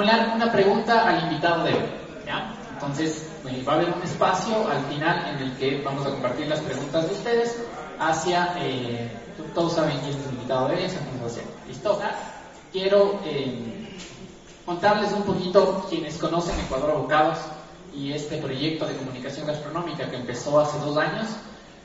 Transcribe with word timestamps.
formular 0.00 0.32
una 0.34 0.50
pregunta 0.50 1.06
al 1.06 1.24
invitado 1.24 1.64
de 1.64 1.74
hoy. 1.74 1.84
Entonces, 2.72 3.28
eh, 3.46 3.62
va 3.68 3.74
a 3.74 3.76
haber 3.76 3.90
un 3.90 4.02
espacio 4.02 4.66
al 4.66 4.82
final 4.86 5.28
en 5.28 5.46
el 5.46 5.52
que 5.58 5.82
vamos 5.82 6.06
a 6.06 6.10
compartir 6.10 6.48
las 6.48 6.60
preguntas 6.60 7.06
de 7.06 7.14
ustedes 7.14 7.62
hacia, 7.98 8.54
eh, 8.56 9.10
todos 9.54 9.74
saben 9.74 9.98
quién 9.98 10.14
es 10.14 10.26
el 10.26 10.32
invitado 10.32 10.68
de 10.68 10.76
hoy, 10.76 10.84
hacer. 10.84 11.44
¿Listo? 11.68 12.00
Quiero 12.72 13.20
contarles 14.64 15.12
un 15.12 15.22
poquito 15.24 15.86
quienes 15.90 16.16
conocen 16.16 16.58
Ecuador 16.60 16.92
Abogados 16.92 17.36
y 17.94 18.14
este 18.14 18.38
proyecto 18.38 18.86
de 18.86 18.96
comunicación 18.96 19.46
gastronómica 19.46 20.08
que 20.08 20.16
empezó 20.16 20.60
hace 20.60 20.78
dos 20.78 20.96
años. 20.96 21.26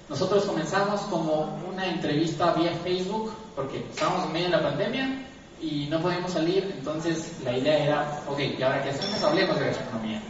Nosotros 0.07 0.45
comenzamos 0.45 1.01
como 1.01 1.59
una 1.69 1.85
entrevista 1.85 2.53
vía 2.53 2.71
Facebook 2.81 3.33
porque 3.57 3.85
estábamos 3.89 4.27
en 4.27 4.31
medio 4.31 4.45
de 4.45 4.51
la 4.51 4.63
pandemia 4.63 5.25
y 5.65 5.87
no 5.89 5.99
podíamos 5.99 6.31
salir, 6.31 6.71
entonces 6.77 7.33
la 7.43 7.57
idea 7.57 7.83
era, 7.83 8.21
ok, 8.27 8.39
¿y 8.39 8.61
ahora 8.61 8.83
qué 8.83 8.89
hacemos? 8.89 9.23
Hablemos 9.23 9.59
de 9.59 9.65
gastronomía. 9.65 10.21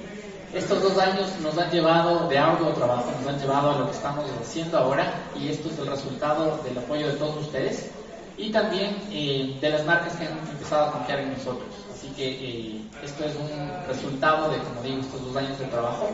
Estos 0.54 0.82
dos 0.82 0.98
años 0.98 1.30
nos 1.42 1.58
han 1.58 1.70
llevado 1.70 2.30
de 2.30 2.38
arduo 2.38 2.70
trabajo, 2.70 3.12
nos 3.20 3.28
han 3.28 3.40
llevado 3.40 3.72
a 3.72 3.80
lo 3.80 3.86
que 3.88 3.92
estamos 3.92 4.26
haciendo 4.42 4.78
ahora 4.78 5.14
y 5.38 5.50
esto 5.50 5.70
es 5.70 5.80
el 5.80 5.88
resultado 5.88 6.58
del 6.64 6.78
apoyo 6.78 7.08
de 7.08 7.14
todos 7.16 7.36
ustedes 7.46 7.92
y 8.38 8.52
también 8.52 8.96
eh, 9.12 9.58
de 9.60 9.70
las 9.70 9.86
marcas 9.86 10.16
que 10.16 10.28
han 10.28 10.38
empezado 10.38 10.86
a 10.86 10.92
confiar 10.94 11.20
en 11.20 11.34
nosotros. 11.34 11.68
Así 11.94 12.08
que 12.16 12.28
eh, 12.30 12.82
esto 13.04 13.26
es 13.26 13.36
un 13.36 13.88
resultado 13.88 14.50
de, 14.50 14.60
como 14.60 14.82
digo, 14.82 15.02
estos 15.02 15.26
dos 15.26 15.36
años 15.36 15.60
de 15.60 15.66
trabajo 15.66 16.10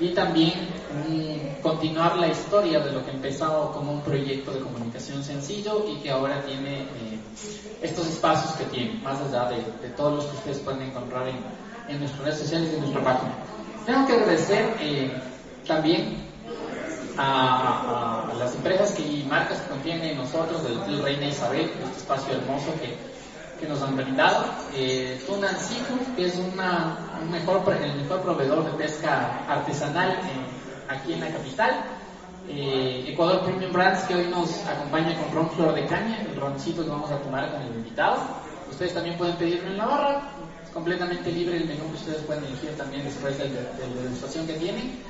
y 0.00 0.10
también 0.10 0.52
continuar 1.62 2.16
la 2.16 2.28
historia 2.28 2.80
de 2.80 2.92
lo 2.92 3.04
que 3.04 3.10
empezó 3.10 3.72
como 3.72 3.92
un 3.92 4.00
proyecto 4.02 4.52
de 4.52 4.60
comunicación 4.60 5.22
sencillo 5.22 5.84
y 5.88 5.96
que 5.96 6.10
ahora 6.10 6.42
tiene 6.44 6.82
eh, 6.82 7.18
estos 7.82 8.06
espacios 8.06 8.52
que 8.54 8.64
tiene, 8.66 9.00
más 9.02 9.20
allá 9.20 9.50
de, 9.50 9.88
todos 9.96 10.16
los 10.16 10.24
que 10.26 10.36
ustedes 10.36 10.58
pueden 10.58 10.82
encontrar 10.82 11.28
en, 11.28 11.36
en 11.88 12.00
nuestras 12.00 12.24
redes 12.24 12.38
sociales 12.40 12.70
y 12.72 12.74
en 12.74 12.80
nuestra 12.80 13.04
página. 13.04 13.32
Tengo 13.84 14.06
que 14.06 14.12
agradecer 14.14 14.76
eh, 14.80 15.12
también 15.66 16.16
a, 17.16 18.32
las 18.38 18.54
empresas 18.54 18.98
y 18.98 19.24
marcas 19.28 19.60
que 19.60 19.68
confían 19.68 20.02
en 20.02 20.18
nosotros, 20.18 20.62
del 20.62 20.78
Hotel 20.78 21.02
Reina 21.02 21.26
Isabel, 21.26 21.70
este 21.84 21.98
espacio 21.98 22.34
hermoso 22.34 22.74
que 22.80 22.96
que 23.60 23.66
nos 23.66 23.82
han 23.82 23.96
brindado. 23.96 24.44
Eh, 24.74 25.22
Tunan 25.26 25.56
que 26.14 26.26
es 26.26 26.36
una, 26.36 26.98
un 27.22 27.30
mejor, 27.30 27.62
el 27.82 27.94
mejor 28.02 28.20
proveedor 28.22 28.64
de 28.64 28.70
pesca 28.72 29.44
artesanal 29.48 30.18
aquí 30.88 31.12
en 31.12 31.20
la 31.20 31.28
capital. 31.28 31.84
Eh, 32.48 33.04
Ecuador 33.08 33.42
Premium 33.44 33.72
Brands, 33.72 34.02
que 34.04 34.14
hoy 34.14 34.28
nos 34.28 34.64
acompaña 34.66 35.18
con 35.18 35.34
ron 35.34 35.50
flor 35.50 35.74
de 35.74 35.84
caña, 35.86 36.20
el 36.22 36.36
roncito 36.36 36.84
que 36.84 36.90
vamos 36.90 37.10
a 37.10 37.18
tomar 37.18 37.50
con 37.50 37.62
el 37.62 37.74
invitado. 37.74 38.18
Ustedes 38.70 38.94
también 38.94 39.16
pueden 39.16 39.36
pedirlo 39.36 39.68
en 39.68 39.78
la 39.78 39.86
barra, 39.86 40.22
es 40.62 40.70
completamente 40.70 41.32
libre 41.32 41.56
el 41.56 41.66
menú 41.66 41.88
que 41.88 41.96
ustedes 41.96 42.22
pueden 42.22 42.44
elegir 42.44 42.76
también 42.76 43.04
después 43.04 43.36
de, 43.38 43.48
de 43.48 43.94
la 43.94 44.02
degustación 44.02 44.46
que 44.46 44.54
tienen 44.54 45.02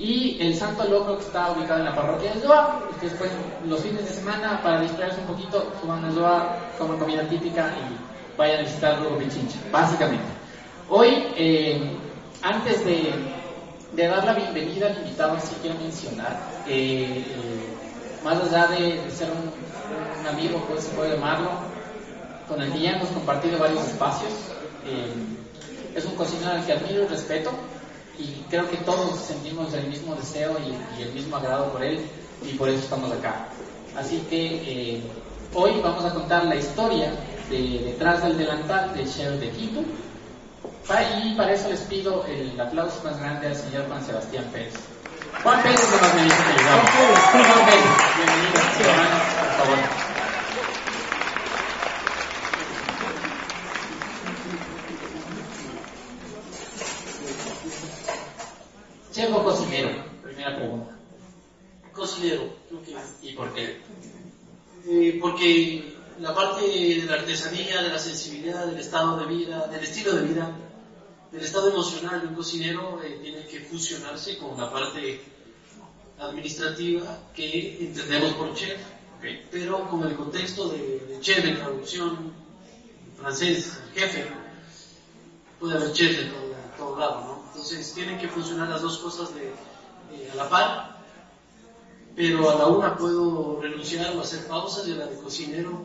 y 0.00 0.38
el 0.40 0.56
Santo 0.56 0.84
Loco 0.84 1.18
que 1.18 1.24
está 1.24 1.52
ubicado 1.52 1.80
en 1.80 1.84
la 1.84 1.94
parroquia 1.94 2.32
de 2.32 2.40
Zoa. 2.40 2.80
Ustedes 2.90 3.12
pueden 3.14 3.36
los 3.66 3.82
fines 3.82 4.02
de 4.02 4.10
semana 4.10 4.62
para 4.62 4.80
distraerse 4.80 5.20
un 5.20 5.26
poquito, 5.26 5.70
suban 5.78 6.02
a 6.02 6.10
Zoa, 6.10 6.56
como 6.78 6.98
comida 6.98 7.28
típica 7.28 7.70
y 7.76 8.38
vayan 8.38 8.60
a 8.60 8.62
visitar 8.62 8.98
luego 8.98 9.18
Pichincha, 9.18 9.58
básicamente. 9.70 10.24
Hoy, 10.88 11.26
eh, 11.36 11.98
antes 12.40 12.82
de, 12.86 13.12
dar 13.94 14.24
la 14.24 14.32
bienvenida 14.32 14.86
al 14.86 14.96
invitado, 14.96 15.38
sí 15.38 15.54
quiero 15.60 15.78
mencionar 15.78 16.40
que 16.64 17.18
eh, 17.18 17.24
más 18.24 18.40
allá 18.40 18.68
de, 18.68 19.10
ser 19.10 19.28
un, 19.30 20.26
amigo, 20.26 20.64
pues 20.66 20.84
se 20.84 20.90
puede 20.94 21.14
llamarlo, 21.14 21.50
con 22.48 22.62
el 22.62 22.72
que 22.72 22.80
ya 22.80 22.92
hemos 22.92 23.08
compartido 23.10 23.58
varios 23.58 23.86
espacios, 23.86 24.32
eh, 24.86 25.12
es 25.94 26.04
un 26.06 26.14
cocinero 26.14 26.52
al 26.52 26.64
que 26.64 26.72
admiro 26.72 27.02
y 27.02 27.06
respeto 27.06 27.50
y 28.20 28.44
creo 28.50 28.68
que 28.68 28.76
todos 28.78 29.18
sentimos 29.18 29.72
el 29.72 29.86
mismo 29.86 30.14
deseo 30.14 30.56
y, 30.58 31.02
el 31.02 31.12
mismo 31.12 31.36
agrado 31.36 31.72
por 31.72 31.82
él 31.82 32.00
y 32.44 32.54
por 32.54 32.68
eso 32.68 32.80
estamos 32.80 33.10
acá. 33.12 33.46
Así 33.96 34.18
que 34.28 34.96
eh, 34.96 35.02
hoy 35.54 35.80
vamos 35.82 36.04
a 36.04 36.12
contar 36.12 36.44
la 36.44 36.56
historia 36.56 37.12
de 37.48 37.82
detrás 37.84 38.22
del 38.22 38.36
delantal 38.36 38.94
de 38.94 39.04
Chef 39.04 39.40
de 39.40 39.50
Quito 39.50 39.80
y 41.24 41.34
para 41.34 41.52
eso 41.52 41.68
les 41.68 41.80
pido 41.82 42.24
el 42.26 42.60
aplauso 42.60 43.00
más 43.04 43.18
grande 43.20 43.46
al 43.46 43.56
señor 43.56 43.86
Juan 43.86 44.04
Sebastián 44.04 44.44
Pérez. 44.52 44.74
Juan 45.42 45.62
Pérez 45.62 45.80
de 45.80 45.96
más 45.96 46.12
que 46.12 46.18
Juan 46.18 47.66
Pérez, 47.66 47.84
bienvenido, 48.16 48.90
hermano, 48.90 49.16
por 49.38 49.66
favor. 49.66 50.00
¿Chef 59.12 59.34
o 59.34 59.44
cocinero? 59.44 59.90
Primera 60.22 60.56
pregunta. 60.56 60.96
Cocinero. 61.92 62.44
¿Y 63.22 63.32
por 63.32 63.52
qué? 63.54 63.80
Eh, 64.86 65.18
porque 65.40 65.94
la 66.20 66.34
parte 66.34 66.66
de 66.66 67.06
la 67.06 67.14
artesanía, 67.14 67.80
de 67.80 67.88
la 67.88 67.98
sensibilidad, 67.98 68.66
del 68.66 68.78
estado 68.78 69.16
de 69.16 69.24
vida, 69.24 69.66
del 69.68 69.82
estilo 69.82 70.12
de 70.12 70.26
vida, 70.26 70.54
del 71.32 71.42
estado 71.42 71.70
emocional 71.70 72.20
de 72.20 72.26
un 72.26 72.34
cocinero 72.34 73.00
eh, 73.02 73.20
tiene 73.22 73.46
que 73.46 73.60
fusionarse 73.60 74.36
con 74.36 74.60
la 74.60 74.70
parte 74.70 75.22
administrativa 76.18 77.20
que 77.34 77.86
entendemos 77.86 78.34
por 78.34 78.54
chef, 78.54 78.82
pero 79.50 79.88
con 79.88 80.06
el 80.06 80.14
contexto 80.14 80.68
de, 80.68 81.16
chef 81.22 81.42
en 81.42 81.56
traducción 81.56 82.34
francés, 83.18 83.80
jefe, 83.94 84.26
puede 85.58 85.78
haber 85.78 85.92
chef 85.94 86.18
en 86.18 86.32
todo, 86.32 86.52
en 86.52 86.76
todo 86.76 86.98
lado, 86.98 87.20
¿no? 87.22 87.44
Entonces 87.46 87.94
tienen 87.94 88.18
que 88.18 88.28
funcionar 88.28 88.68
las 88.68 88.82
dos 88.82 88.98
cosas 88.98 89.30
de, 89.34 89.54
a 90.32 90.34
la 90.34 90.50
par, 90.50 90.99
pero 92.16 92.50
a 92.50 92.54
la 92.56 92.66
una 92.66 92.96
puedo 92.96 93.60
renunciar 93.60 94.16
o 94.16 94.20
hacer 94.20 94.46
pausas 94.46 94.86
y 94.88 94.92
a 94.92 94.96
la 94.96 95.06
de 95.06 95.16
cocinero, 95.16 95.82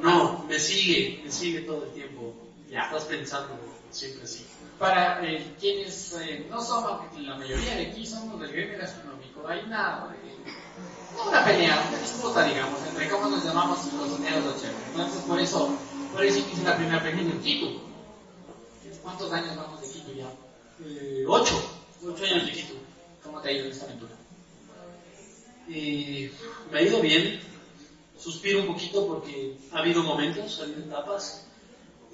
no, 0.00 0.44
me 0.48 0.58
sigue, 0.58 1.20
me 1.24 1.30
sigue 1.30 1.60
todo 1.60 1.84
el 1.84 1.90
tiempo. 1.90 2.34
Ya. 2.70 2.84
Estás 2.84 3.04
pensando 3.04 3.58
siempre 3.90 4.24
así. 4.24 4.46
Para 4.78 5.22
eh, 5.26 5.54
quienes 5.60 6.14
eh, 6.14 6.46
no 6.48 6.62
somos, 6.62 7.02
la 7.18 7.36
mayoría 7.36 7.74
de 7.74 7.86
aquí 7.88 8.06
somos 8.06 8.40
del 8.40 8.50
gremio 8.52 8.78
gastronómico, 8.78 9.46
hay 9.46 9.60
una, 9.66 10.08
eh, 10.24 11.28
una 11.28 11.44
pelea, 11.44 11.84
una 11.88 11.98
disputa, 11.98 12.44
digamos, 12.44 12.80
entre 12.88 13.08
cómo 13.10 13.28
nos 13.28 13.44
llamamos 13.44 13.78
cocineros 13.78 14.46
o 14.46 14.52
chefs. 14.58 14.74
Entonces, 14.90 15.22
por 15.24 15.38
eso, 15.38 15.76
por 16.12 16.24
eso 16.24 16.38
hice 16.38 16.62
la 16.62 16.76
primera 16.76 17.02
pregunta 17.02 17.34
en 17.34 17.42
Quito. 17.42 17.82
¿Cuántos 19.02 19.32
años 19.32 19.56
vamos 19.56 19.80
de 19.82 19.88
Quito 19.88 20.12
ya? 20.12 20.32
Eh, 20.82 21.24
ocho, 21.28 21.60
ocho 22.02 22.24
años 22.24 22.46
de 22.46 22.52
Quito. 22.52 22.74
¿Cómo 23.22 23.40
te 23.40 23.48
ha 23.50 23.52
ido 23.52 23.66
en 23.66 23.72
esta 23.72 23.84
aventura? 23.84 24.12
Me 25.70 26.78
ha 26.78 26.82
ido 26.82 27.00
bien, 27.00 27.40
suspiro 28.18 28.60
un 28.60 28.66
poquito 28.66 29.06
porque 29.06 29.56
ha 29.72 29.78
habido 29.78 30.02
momentos, 30.02 30.58
ha 30.58 30.64
habido 30.64 30.80
etapas, 30.80 31.46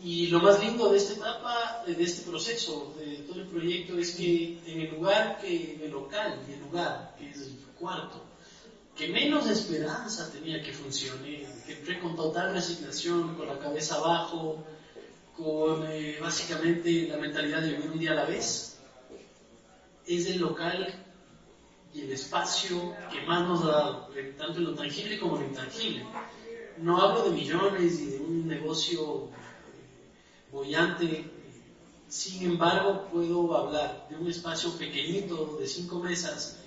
y 0.03 0.27
lo 0.27 0.41
más 0.41 0.63
lindo 0.63 0.91
de 0.91 0.99
esta 0.99 1.15
etapa, 1.15 1.83
de 1.87 2.03
este 2.03 2.29
proceso, 2.29 2.95
de 2.99 3.17
todo 3.27 3.41
el 3.41 3.47
proyecto, 3.47 3.97
es 3.99 4.15
que 4.15 4.59
en 4.67 4.81
el 4.83 4.91
lugar, 4.91 5.41
que, 5.41 5.75
en 5.75 5.81
el 5.81 5.91
local, 5.91 6.39
y 6.47 6.53
el 6.53 6.61
lugar, 6.61 7.15
que 7.19 7.31
es 7.31 7.39
el 7.39 7.57
cuarto, 7.79 8.23
que 8.95 9.09
menos 9.09 9.49
esperanza 9.49 10.31
tenía 10.31 10.63
que 10.63 10.75
funcione, 10.75 11.47
que 11.67 11.73
entré 11.73 11.99
con 11.99 12.15
total 12.15 12.53
resignación, 12.53 13.37
con 13.37 13.47
la 13.47 13.59
cabeza 13.59 13.95
abajo, 13.95 14.63
con 15.35 15.87
eh, 15.91 16.19
básicamente 16.21 17.09
la 17.09 17.17
mentalidad 17.17 17.63
de 17.63 17.71
vivir 17.71 17.91
un 17.91 17.99
día 17.99 18.13
a 18.13 18.17
la 18.17 18.25
vez, 18.27 18.79
es 20.07 20.27
el 20.27 20.41
local 20.41 21.06
y 21.97 22.03
el 22.03 22.13
espacio 22.13 22.95
que 23.11 23.23
más 23.23 23.49
nos 23.49 23.63
ha 23.65 23.69
dado, 23.69 24.09
tanto 24.37 24.59
en 24.59 24.65
lo 24.65 24.75
tangible 24.75 25.19
como 25.19 25.37
en 25.37 25.43
lo 25.45 25.49
intangible. 25.49 26.05
No 26.79 27.01
hablo 27.01 27.25
de 27.25 27.31
millones 27.31 28.01
y 28.01 28.07
de 28.07 28.19
un 28.19 28.47
negocio 28.47 29.25
eh, 29.25 30.53
bollante, 30.53 31.25
sin 32.07 32.51
embargo 32.51 33.09
puedo 33.11 33.57
hablar 33.57 34.09
de 34.11 34.17
un 34.17 34.29
espacio 34.29 34.77
pequeñito 34.77 35.57
de 35.59 35.67
cinco 35.67 36.01
mesas 36.01 36.59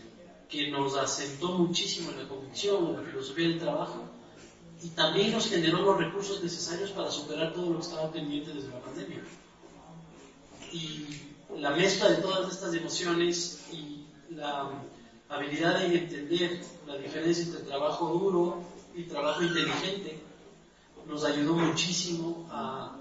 que 0.50 0.72
nos 0.72 0.98
asentó 0.98 1.50
muchísimo 1.50 2.10
en 2.10 2.24
la 2.24 2.28
convicción, 2.28 2.88
en 2.88 2.94
la 2.94 3.04
filosofía 3.04 3.50
del 3.50 3.60
trabajo, 3.60 4.04
y 4.82 4.88
también 4.90 5.32
nos 5.32 5.48
generó 5.48 5.84
los 5.84 5.98
recursos 6.00 6.42
necesarios 6.42 6.90
para 6.90 7.12
superar 7.12 7.54
todo 7.54 7.68
lo 7.68 7.76
que 7.76 7.86
estaba 7.86 8.12
pendiente 8.12 8.52
desde 8.52 8.70
la 8.70 8.82
pandemia. 8.82 9.22
Y 10.74 11.06
la 11.56 11.70
mezcla 11.72 12.10
de 12.10 12.16
todas 12.16 12.52
estas 12.52 12.74
emociones 12.74 13.68
y 13.72 14.06
la 14.32 14.70
habilidad 15.30 15.80
de 15.80 15.98
entender 15.98 16.60
la 16.88 16.98
diferencia 16.98 17.44
entre 17.46 17.62
trabajo 17.62 18.08
duro 18.08 18.64
y 18.96 19.04
trabajo 19.04 19.44
inteligente 19.44 20.20
nos 21.08 21.24
ayudó 21.24 21.54
muchísimo 21.54 22.48
a, 22.52 22.96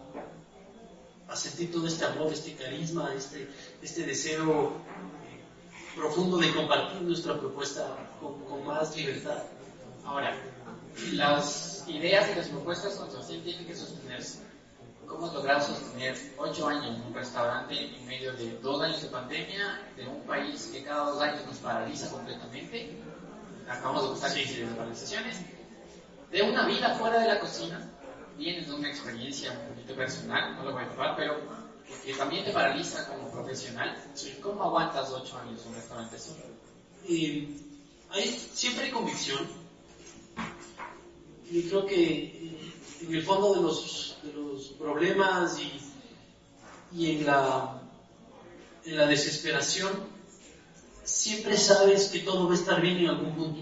sentir 1.35 1.71
todo 1.71 1.87
este 1.87 2.05
amor, 2.05 2.33
este 2.33 2.55
carisma, 2.55 3.13
este, 3.15 3.49
este 3.83 4.03
deseo 4.05 4.73
profundo 5.95 6.39
de 6.39 6.53
compartir 6.53 7.03
nuestra 7.03 7.39
propuesta 7.39 7.97
con, 8.21 8.67
más 8.67 8.97
libertad. 8.97 9.45
Ahora, 10.05 10.35
las 11.13 11.85
ideas 11.87 12.31
y 12.33 12.35
las 12.35 12.49
propuestas 12.49 12.95
son 12.95 13.43
tienen 13.43 13.67
que 13.67 13.75
sostenerse. 13.77 14.41
¿Cómo 15.09 15.27
has 15.27 15.33
logrado 15.33 15.67
sostener 15.67 16.35
ocho 16.37 16.69
años 16.69 16.87
en 16.87 17.03
un 17.03 17.15
restaurante 17.15 17.97
en 17.97 18.07
medio 18.07 18.33
de 18.35 18.59
dos 18.59 18.83
años 18.83 19.03
de 19.03 19.09
pandemia, 19.09 19.93
de 19.97 20.07
un 20.07 20.23
país 20.23 20.71
que 20.73 20.85
cada 20.85 21.11
dos 21.11 21.23
años 21.23 21.47
nos 21.47 21.57
paraliza 21.57 22.11
completamente? 22.11 22.97
Acabamos 23.69 24.03
de 24.05 24.09
pasar 24.11 24.33
crisis 24.33 24.59
de 24.59 24.67
paralizaciones. 24.67 25.41
De 26.31 26.43
una 26.43 26.67
vida 26.67 26.95
fuera 26.97 27.21
de 27.21 27.27
la 27.27 27.41
cocina, 27.41 27.91
vienes 28.37 28.69
de 28.69 28.75
una 28.75 28.89
experiencia 28.89 29.51
un 29.53 29.75
poquito 29.75 29.97
personal, 29.97 30.57
no 30.57 30.65
lo 30.65 30.73
voy 30.73 30.85
a 30.85 30.89
probar, 30.89 31.17
pero 31.17 31.37
que, 32.05 32.13
también 32.15 32.45
te 32.45 32.53
paraliza 32.53 33.07
como 33.09 33.31
profesional. 33.31 33.97
¿Cómo 34.43 34.63
aguantas 34.63 35.11
ocho 35.11 35.39
años 35.39 35.63
en 35.63 35.69
un 35.69 35.75
restaurante 35.75 36.17
así? 36.17 36.33
hay, 38.11 38.31
siempre 38.53 38.85
hay 38.85 38.91
convicción. 38.91 39.49
Y 41.51 41.63
creo 41.63 41.87
que 41.87 42.05
eh, 42.05 42.73
en 43.01 43.15
el 43.15 43.23
fondo 43.23 43.55
de 43.55 43.63
los, 43.63 44.08
de 44.23 44.33
los 44.33 44.69
problemas 44.79 45.59
y, 45.61 45.81
y 46.97 47.11
en, 47.13 47.27
la, 47.27 47.81
en 48.85 48.97
la 48.97 49.07
desesperación, 49.07 49.93
siempre 51.05 51.57
sabes 51.57 52.09
que 52.09 52.21
todo 52.21 52.47
va 52.47 52.53
a 52.53 52.57
estar 52.57 52.81
bien 52.81 52.99
en 52.99 53.09
algún 53.09 53.35
punto. 53.35 53.61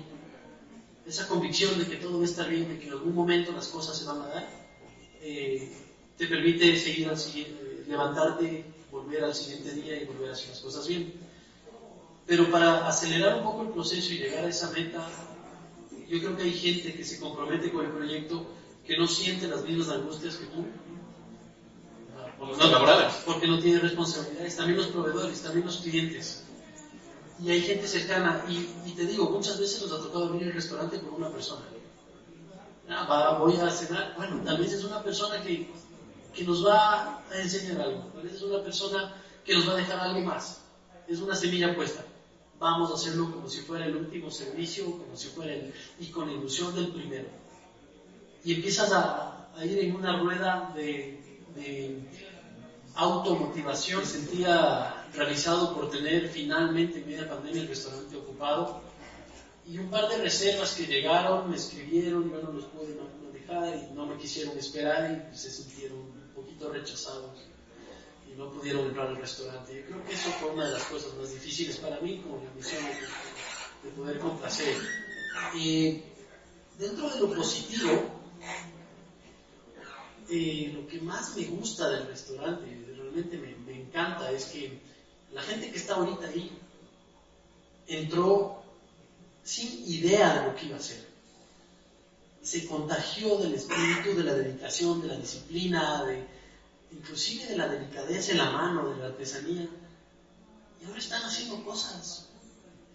Esa 1.07 1.29
convicción 1.29 1.79
de 1.79 1.87
que 1.87 1.97
todo 1.97 2.19
va 2.19 2.23
a 2.23 2.29
estar 2.29 2.49
bien, 2.49 2.69
de 2.69 2.79
que 2.79 2.87
en 2.87 2.93
algún 2.93 3.15
momento 3.15 3.53
las 3.53 3.69
cosas 3.69 3.97
se 3.97 4.05
van 4.05 4.23
a 4.23 4.27
dar, 4.27 4.49
eh, 5.21 5.73
te 6.17 6.27
permite 6.27 6.77
seguir 6.77 7.09
al 7.09 7.19
siguiente, 7.19 7.85
levantarte, 7.87 8.65
volver 8.91 9.25
al 9.25 9.35
siguiente 9.35 9.73
día 9.73 10.03
y 10.03 10.07
volver 10.07 10.31
a 10.31 10.33
hacer 10.33 10.49
las 10.49 10.61
cosas 10.61 10.89
bien. 10.89 11.13
Pero 12.27 12.51
para 12.51 12.89
acelerar 12.89 13.39
un 13.39 13.45
poco 13.45 13.63
el 13.63 13.69
proceso 13.69 14.13
y 14.13 14.19
llegar 14.19 14.45
a 14.45 14.49
esa 14.49 14.71
meta, 14.73 15.09
yo 16.09 16.19
creo 16.19 16.37
que 16.37 16.43
hay 16.43 16.53
gente 16.53 16.95
que 16.95 17.05
se 17.05 17.21
compromete 17.21 17.71
con 17.71 17.85
el 17.85 17.93
proyecto 17.93 18.47
que 18.87 18.97
no 18.97 19.07
siente 19.07 19.49
las 19.49 19.65
mismas 19.65 19.89
angustias 19.89 20.37
que 20.37 20.47
tú. 20.47 20.65
Porque 23.25 23.47
no 23.47 23.59
tiene 23.59 23.81
responsabilidades. 23.81 24.57
También 24.57 24.79
los 24.79 24.89
proveedores, 24.89 25.43
también 25.43 25.67
los 25.67 25.79
clientes. 25.79 26.45
Y 27.43 27.51
hay 27.51 27.63
gente 27.63 27.87
cercana. 27.89 28.45
Y, 28.49 28.93
te 28.93 29.07
digo, 29.07 29.31
muchas 29.31 29.59
veces 29.59 29.83
nos 29.83 29.93
ha 29.93 30.03
tocado 30.03 30.27
abrir 30.27 30.45
el 30.45 30.53
restaurante 30.53 31.01
con 31.01 31.15
una 31.15 31.31
persona. 31.31 31.63
Ah, 32.89 33.39
voy 33.41 33.57
a 33.57 33.71
cenar. 33.71 34.15
Bueno, 34.17 34.43
tal 34.45 34.59
vez 34.59 34.73
es 34.73 34.85
una 34.85 35.03
persona 35.03 35.43
que, 35.43 35.69
que 36.35 36.45
nos 36.45 36.65
va 36.65 37.23
a 37.31 37.41
enseñar 37.41 37.81
algo. 37.81 38.01
Tal 38.15 38.23
vez 38.23 38.35
es 38.35 38.43
una 38.43 38.63
persona 38.63 39.15
que 39.45 39.55
nos 39.55 39.69
va 39.69 39.73
a 39.73 39.77
dejar 39.77 39.99
algo 39.99 40.21
más. 40.21 40.61
Es 41.09 41.21
una 41.21 41.35
semilla 41.35 41.75
puesta 41.75 42.05
vamos 42.59 42.91
a 42.91 42.95
hacerlo 42.95 43.31
como 43.31 43.49
si 43.49 43.61
fuera 43.61 43.87
el 43.87 43.97
último 43.97 44.31
servicio, 44.31 44.85
como 44.87 45.17
si 45.17 45.29
fuera 45.29 45.53
el, 45.53 45.75
y 45.99 46.07
con 46.07 46.31
ilusión 46.31 46.75
del 46.75 46.89
primero. 46.89 47.29
Y 48.47 48.55
empiezas 48.55 48.91
a, 48.93 49.49
ir 49.63 49.79
en 49.81 49.95
una 49.95 50.19
rueda 50.19 50.73
de, 50.75 51.21
de 51.55 51.99
automotivación. 52.95 54.07
Sentía 54.07 55.05
realizado 55.13 55.75
por 55.75 55.91
tener 55.91 56.31
finalmente 56.31 57.01
en 57.01 57.09
media 57.09 57.29
pandemia 57.29 57.61
el 57.61 57.69
restaurante 57.69 58.17
ocupado. 58.17 58.81
Y 59.67 59.77
un 59.77 59.91
par 59.91 60.09
de 60.09 60.19
reservas 60.19 60.75
que 60.75 60.87
llegaron, 60.87 61.51
me 61.51 61.57
escribieron, 61.57 62.31
yo 62.31 62.41
no 62.41 62.53
los 62.53 62.65
pude 62.67 62.97
manejar 63.27 63.77
y 63.77 63.95
no 63.95 64.07
me 64.07 64.17
quisieron 64.17 64.57
esperar 64.57 65.29
y 65.31 65.37
se 65.37 65.51
sintieron 65.51 65.99
un 65.99 66.33
poquito 66.35 66.71
rechazados 66.71 67.47
no 68.37 68.51
pudieron 68.51 68.87
entrar 68.87 69.09
al 69.09 69.17
restaurante. 69.17 69.75
Yo 69.75 69.87
creo 69.87 70.05
que 70.05 70.15
eso 70.15 70.31
fue 70.33 70.51
una 70.51 70.67
de 70.67 70.73
las 70.73 70.85
cosas 70.85 71.15
más 71.15 71.33
difíciles 71.33 71.77
para 71.79 72.01
mí, 72.01 72.21
como 72.23 72.43
la 72.45 72.51
misión 72.55 72.83
de, 73.83 73.91
poder 73.91 74.19
complacer. 74.19 74.77
Y 75.55 76.03
dentro 76.79 77.09
de 77.09 77.21
lo 77.21 77.35
positivo, 77.35 77.91
lo 80.73 80.87
que 80.89 81.01
más 81.03 81.37
me 81.37 81.45
gusta 81.45 81.89
del 81.89 82.07
restaurante, 82.07 82.67
realmente 82.97 83.37
me, 83.39 83.55
me, 83.57 83.81
encanta, 83.83 84.31
es 84.31 84.47
que 84.47 84.79
la 85.33 85.43
gente 85.43 85.71
que 85.71 85.79
está 85.79 85.95
ahorita 85.95 86.27
ahí 86.27 86.51
entró 87.87 88.63
sin 89.45 89.89
idea 89.89 90.41
de 90.41 90.49
lo 90.49 90.57
que 90.57 90.67
iba 90.67 90.77
a 90.77 90.81
hacer. 90.81 91.07
Se 92.43 92.67
contagió 92.67 93.37
del 93.39 93.55
espíritu, 93.55 94.17
de 94.17 94.25
la 94.25 94.35
dedicación, 94.35 95.01
de 95.01 95.09
la 95.09 95.17
disciplina, 95.17 96.05
de, 96.05 96.25
inclusive 96.93 97.47
de 97.47 97.57
la 97.57 97.69
delicadeza 97.69 98.33
en 98.33 98.39
la 98.39 98.51
mano, 98.51 98.91
de 98.91 98.97
la 98.97 99.07
artesanía. 99.07 99.69
Y 100.81 100.85
ahora 100.87 100.99
están 100.99 101.23
haciendo 101.23 101.65
cosas 101.65 102.27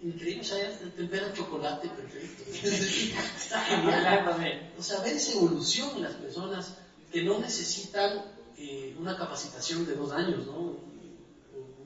increíbles. 0.03 0.51
Allá 0.51 0.77
temperan 0.95 1.33
chocolate 1.33 1.89
perfecto. 1.89 2.43
Está 2.51 3.61
genial. 3.65 4.71
O 4.77 4.83
sea, 4.83 5.01
ver 5.01 5.13
esa 5.13 5.37
evolución 5.37 5.97
en 5.97 6.03
las 6.03 6.13
personas 6.13 6.77
que 7.11 7.23
no 7.23 7.39
necesitan 7.39 8.23
eh, 8.57 8.95
una 8.99 9.17
capacitación 9.17 9.85
de 9.85 9.95
dos 9.95 10.11
años, 10.11 10.45
¿no? 10.45 10.91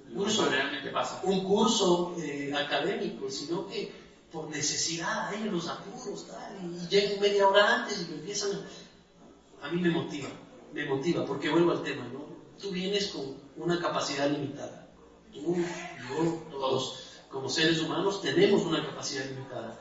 Un 0.10 0.16
curso, 0.16 0.50
realmente 0.50 0.90
pasa. 0.92 1.20
Un 1.24 1.44
curso 1.44 2.16
eh, 2.20 2.54
académico, 2.56 3.30
sino 3.30 3.68
que 3.68 3.92
por 4.32 4.50
necesidad, 4.50 5.30
hay 5.30 5.44
los 5.46 5.68
apuros, 5.68 6.28
tal, 6.28 6.58
y 6.64 6.88
llegan 6.88 7.20
media 7.20 7.48
hora 7.48 7.82
antes 7.82 8.08
y 8.10 8.14
empiezan. 8.14 8.52
A 9.62 9.70
mí 9.70 9.82
me 9.82 9.90
motiva 9.90 10.30
me 10.76 10.86
motiva, 10.86 11.26
porque 11.26 11.50
vuelvo 11.50 11.72
al 11.72 11.84
tema, 11.84 12.06
¿no? 12.12 12.26
Tú 12.62 12.70
vienes 12.72 13.08
con 13.08 13.38
una 13.56 13.80
capacidad 13.80 14.30
limitada. 14.30 14.90
Tú, 15.34 15.56
yo, 15.56 16.44
todos, 16.52 17.05
como 17.36 17.50
seres 17.50 17.82
humanos, 17.82 18.22
tenemos 18.22 18.62
una 18.62 18.82
capacidad 18.86 19.26
limitada. 19.26 19.78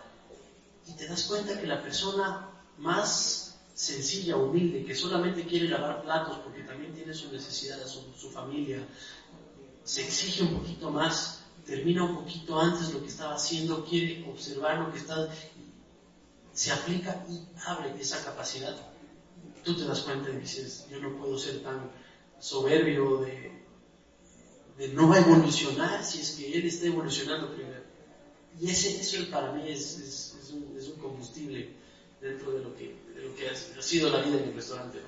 Y 0.88 0.92
te 0.94 1.06
das 1.06 1.22
cuenta 1.22 1.60
que 1.60 1.68
la 1.68 1.80
persona 1.80 2.50
más 2.78 3.56
sencilla, 3.74 4.36
humilde, 4.36 4.84
que 4.84 4.96
solamente 4.96 5.46
quiere 5.46 5.68
lavar 5.68 6.02
platos 6.02 6.38
porque 6.38 6.64
también 6.64 6.92
tiene 6.92 7.14
su 7.14 7.30
necesidad, 7.30 7.78
su, 7.86 8.00
su 8.18 8.28
familia, 8.30 8.84
se 9.84 10.02
exige 10.02 10.42
un 10.42 10.58
poquito 10.58 10.90
más, 10.90 11.44
termina 11.64 12.02
un 12.02 12.16
poquito 12.16 12.60
antes 12.60 12.92
lo 12.92 13.00
que 13.00 13.08
estaba 13.08 13.36
haciendo, 13.36 13.84
quiere 13.84 14.28
observar 14.28 14.80
lo 14.80 14.90
que 14.90 14.98
está, 14.98 15.28
se 16.52 16.72
aplica 16.72 17.24
y 17.30 17.40
abre 17.66 17.94
esa 18.00 18.22
capacidad 18.24 18.76
tú 19.64 19.74
te 19.74 19.84
das 19.84 20.00
cuenta 20.00 20.30
y 20.30 20.36
dices, 20.36 20.86
yo 20.90 21.00
no 21.00 21.16
puedo 21.16 21.38
ser 21.38 21.62
tan 21.62 21.90
soberbio 22.38 23.18
de, 23.18 23.63
de 24.78 24.88
no 24.88 25.14
evolucionar 25.14 26.04
si 26.04 26.20
es 26.20 26.32
que 26.32 26.56
él 26.56 26.66
está 26.66 26.86
evolucionando 26.86 27.54
primero. 27.54 27.82
Y 28.60 28.70
ese, 28.70 29.00
eso 29.00 29.30
para 29.30 29.52
mí 29.52 29.68
es, 29.68 29.98
es, 29.98 30.50
un, 30.52 30.76
es 30.76 30.88
un, 30.88 30.96
combustible 30.96 31.70
dentro 32.20 32.52
de 32.52 32.62
lo 32.62 32.74
que, 32.76 32.94
de 33.14 33.22
lo 33.22 33.34
que 33.34 33.48
ha, 33.48 33.82
sido 33.82 34.10
la 34.10 34.20
vida 34.20 34.38
en 34.38 34.48
el 34.48 34.54
restaurante. 34.54 35.00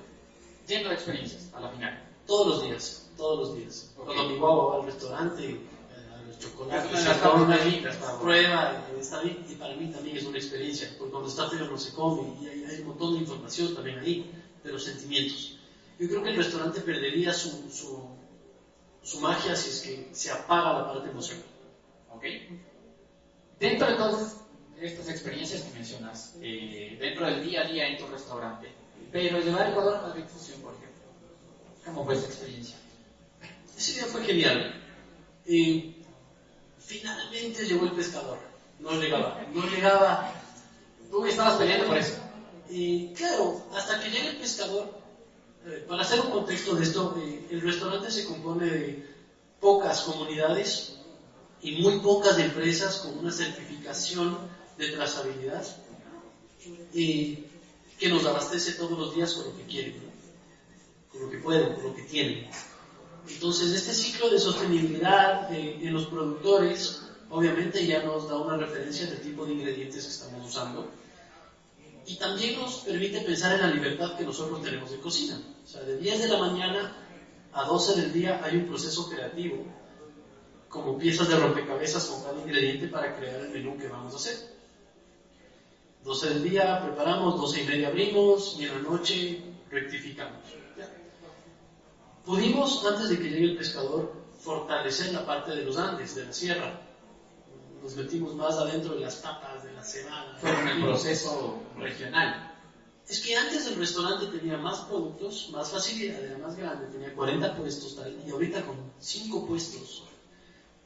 Lleno 0.67 0.89
de 0.89 0.95
experiencias, 0.95 1.49
a 1.53 1.61
la 1.61 1.69
final. 1.69 2.03
Todos 2.25 2.47
los 2.47 2.63
días, 2.63 3.09
todos 3.15 3.39
los 3.39 3.57
días. 3.57 3.91
Cuando 3.95 4.27
mi 4.27 4.37
guagua 4.37 4.75
va 4.75 4.81
al 4.81 4.85
restaurante, 4.85 5.49
eh, 5.49 5.59
a 6.13 6.27
los 6.27 6.39
chocolates, 6.39 6.99
se 6.99 8.19
prueba, 8.21 8.85
está 8.99 9.21
bien, 9.21 9.45
y 9.49 9.55
para 9.55 9.75
mí 9.75 9.91
también 9.91 10.17
es 10.17 10.25
una 10.25 10.37
experiencia, 10.37 10.93
porque 10.97 11.11
cuando 11.11 11.29
está 11.29 11.49
feo 11.49 11.65
no 11.67 11.77
se 11.77 11.93
come, 11.93 12.37
y 12.41 12.47
hay, 12.47 12.63
hay 12.65 12.81
un 12.81 12.87
montón 12.87 13.13
de 13.13 13.19
información 13.19 13.73
también 13.73 13.99
ahí 13.99 14.29
de 14.61 14.71
los 14.73 14.83
sentimientos. 14.83 15.57
Yo 15.99 16.07
creo 16.09 16.21
que 16.21 16.29
el 16.29 16.35
restaurante 16.35 16.81
perdería 16.81 17.33
su, 17.33 17.49
su, 17.71 18.03
magia 19.15 19.55
si 19.55 19.69
es 19.69 19.81
que 19.81 20.09
se 20.13 20.31
apaga 20.31 20.79
la 20.79 20.93
parte 20.93 21.09
emocional. 21.09 21.45
¿Ok? 22.13 22.23
Dentro 23.59 23.87
de 23.87 23.95
todas 23.95 24.37
estas 24.79 25.09
experiencias 25.09 25.61
que 25.61 25.73
mencionas, 25.73 26.35
eh, 26.41 26.97
dentro 26.99 27.25
del 27.25 27.43
día 27.43 27.61
a 27.61 27.67
día 27.67 27.87
en 27.87 27.97
tu 27.97 28.07
restaurante, 28.07 28.69
pero 29.11 29.39
llevar 29.39 29.69
Ecuador 29.69 29.95
a 29.95 30.01
Madrid 30.07 30.25
Fusión, 30.25 30.61
por 30.61 30.73
ejemplo, 30.73 31.03
¿cómo 31.85 32.05
fue 32.05 32.15
esa 32.15 32.27
experiencia? 32.27 32.75
Ese 33.77 33.93
día 33.93 34.05
fue 34.05 34.23
genial. 34.25 34.83
Eh, 35.45 35.95
finalmente 36.79 37.65
llegó 37.65 37.85
el 37.85 37.93
pescador. 37.93 38.37
No 38.79 38.91
llegaba, 38.93 39.41
no 39.53 39.65
llegaba. 39.67 40.33
Tú 41.09 41.25
estabas 41.25 41.55
peleando 41.55 41.87
por 41.87 41.97
eso. 41.97 42.17
Y 42.69 43.13
claro, 43.13 43.65
hasta 43.75 43.99
que 44.01 44.09
llegue 44.09 44.29
el 44.29 44.37
pescador, 44.37 44.96
eh, 45.65 45.85
para 45.87 46.03
hacer 46.03 46.19
un 46.21 46.31
contexto 46.31 46.75
de 46.75 46.83
esto, 46.83 47.15
eh, 47.19 47.47
el 47.51 47.61
restaurante 47.61 48.11
se 48.11 48.25
compone 48.25 48.65
de 48.65 49.05
pocas 49.59 50.01
comunidades 50.01 50.97
y 51.61 51.81
muy 51.81 51.99
pocas 51.99 52.37
empresas 52.39 52.97
con 52.97 53.17
una 53.17 53.31
certificación 53.31 54.37
de 54.77 54.89
trazabilidad 54.91 55.65
y 56.93 57.43
que 57.97 58.09
nos 58.09 58.25
abastece 58.25 58.73
todos 58.73 58.97
los 58.97 59.15
días 59.15 59.33
con 59.33 59.45
lo 59.45 59.57
que 59.57 59.63
quieren, 59.63 59.95
con 61.11 61.21
lo 61.21 61.29
que 61.31 61.37
pueden, 61.39 61.73
con 61.73 61.83
lo 61.85 61.95
que 61.95 62.03
tienen. 62.03 62.47
Entonces, 63.27 63.71
este 63.71 63.93
ciclo 63.93 64.29
de 64.29 64.39
sostenibilidad 64.39 65.51
eh, 65.53 65.79
en 65.81 65.93
los 65.93 66.05
productores, 66.05 67.01
obviamente 67.29 67.85
ya 67.85 68.03
nos 68.03 68.29
da 68.29 68.37
una 68.37 68.57
referencia 68.57 69.07
del 69.07 69.21
tipo 69.21 69.45
de 69.45 69.53
ingredientes 69.53 70.05
que 70.05 70.11
estamos 70.11 70.47
usando 70.47 70.89
y 72.07 72.15
también 72.15 72.59
nos 72.59 72.77
permite 72.77 73.19
pensar 73.21 73.53
en 73.53 73.61
la 73.61 73.67
libertad 73.67 74.15
que 74.17 74.23
nosotros 74.23 74.63
tenemos 74.63 74.89
de 74.89 74.99
cocina. 74.99 75.39
O 75.63 75.67
sea, 75.67 75.81
de 75.81 75.97
10 75.97 76.21
de 76.21 76.27
la 76.29 76.37
mañana 76.39 76.95
a 77.51 77.65
12 77.65 78.01
del 78.01 78.13
día 78.13 78.41
hay 78.43 78.55
un 78.55 78.65
proceso 78.65 79.09
creativo, 79.09 79.65
como 80.69 80.97
piezas 80.97 81.27
de 81.27 81.35
rompecabezas 81.35 82.05
con 82.05 82.23
cada 82.23 82.39
ingrediente 82.39 82.87
para 82.87 83.15
crear 83.17 83.41
el 83.41 83.49
menú 83.49 83.77
que 83.77 83.89
vamos 83.89 84.13
a 84.13 84.15
hacer. 84.15 84.57
12 86.05 86.29
del 86.29 86.43
día 86.43 86.81
preparamos, 86.81 87.35
12 87.41 87.63
y 87.63 87.67
media 87.67 87.89
abrimos 87.89 88.55
y 88.57 88.63
en 88.63 88.75
la 88.75 88.89
noche 88.89 89.41
rectificamos. 89.69 90.43
Pudimos, 92.25 92.85
antes 92.85 93.09
de 93.09 93.17
que 93.17 93.29
llegue 93.29 93.45
el 93.51 93.57
pescador, 93.57 94.13
fortalecer 94.39 95.13
la 95.13 95.25
parte 95.25 95.51
de 95.51 95.63
los 95.63 95.77
Andes, 95.77 96.15
de 96.15 96.25
la 96.25 96.33
sierra. 96.33 96.86
Nos 97.81 97.95
metimos 97.95 98.35
más 98.35 98.57
adentro 98.57 98.95
de 98.95 99.01
las 99.01 99.17
papas, 99.17 99.63
de 99.63 99.73
la 99.73 99.83
cebada. 99.83 100.37
Fue 100.39 100.51
un 100.51 100.81
proceso 100.83 101.59
regional. 101.77 102.57
Es 103.07 103.21
que 103.21 103.35
antes 103.37 103.67
el 103.67 103.75
restaurante 103.75 104.25
tenía 104.37 104.57
más 104.57 104.79
productos, 104.81 105.49
más 105.51 105.71
facilidad, 105.71 106.21
era 106.21 106.37
más 106.39 106.57
grande, 106.57 106.87
tenía 106.87 107.13
40 107.13 107.55
puestos 107.55 107.95
tal, 107.95 108.17
y 108.25 108.29
ahorita 108.29 108.65
con 108.65 108.75
5 108.99 109.47
puestos. 109.47 110.03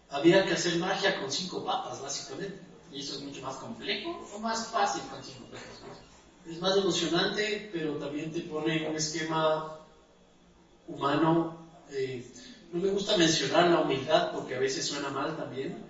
Había 0.10 0.46
que 0.46 0.54
hacer 0.54 0.78
magia 0.78 1.20
con 1.20 1.32
5 1.32 1.66
papas, 1.66 2.02
básicamente. 2.02 2.60
¿Y 2.92 3.00
eso 3.00 3.16
es 3.16 3.22
mucho 3.22 3.42
más 3.42 3.56
complejo 3.56 4.30
o 4.36 4.40
más 4.40 4.68
fácil 4.68 5.02
con 5.10 5.24
5 5.24 5.46
puestos? 5.50 5.70
Es 6.48 6.60
más 6.60 6.78
emocionante, 6.78 7.70
pero 7.72 7.96
también 7.96 8.32
te 8.32 8.42
pone 8.42 8.88
un 8.88 8.96
esquema 8.96 9.80
humano. 10.88 11.58
Eh, 11.90 12.30
no 12.72 12.82
me 12.82 12.90
gusta 12.90 13.18
mencionar 13.18 13.70
la 13.70 13.82
humildad 13.82 14.32
porque 14.34 14.56
a 14.56 14.60
veces 14.60 14.86
suena 14.86 15.10
mal 15.10 15.36
también, 15.38 15.84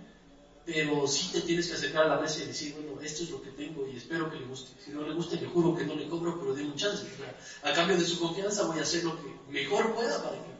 pero 0.65 1.07
sí 1.07 1.31
te 1.31 1.41
tienes 1.41 1.67
que 1.67 1.73
acercar 1.73 2.03
a 2.03 2.15
la 2.15 2.21
mesa 2.21 2.43
y 2.43 2.47
decir, 2.47 2.75
bueno, 2.75 3.01
esto 3.01 3.23
es 3.23 3.31
lo 3.31 3.41
que 3.41 3.49
tengo 3.51 3.87
y 3.87 3.97
espero 3.97 4.29
que 4.29 4.39
le 4.39 4.45
guste. 4.45 4.71
Si 4.83 4.91
no 4.91 5.01
le 5.01 5.13
guste, 5.13 5.37
le 5.37 5.47
juro 5.47 5.75
que 5.75 5.85
no 5.85 5.95
le 5.95 6.07
cobro, 6.07 6.39
pero 6.39 6.53
denme 6.53 6.71
un 6.71 6.77
chance. 6.77 7.05
a 7.63 7.73
cambio 7.73 7.97
de 7.97 8.05
su 8.05 8.19
confianza 8.19 8.65
voy 8.65 8.79
a 8.79 8.83
hacer 8.83 9.03
lo 9.03 9.15
que 9.21 9.29
mejor 9.49 9.93
pueda 9.95 10.21
para 10.23 10.37
que 10.37 10.51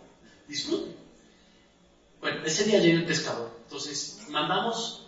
disfrute. 0.48 0.96
Bueno, 2.20 2.46
ese 2.46 2.63
día 2.65 2.79
llega 2.79 3.00
el 3.00 3.05
pescador. 3.05 3.51
Entonces, 3.63 4.20
mandamos, 4.29 5.08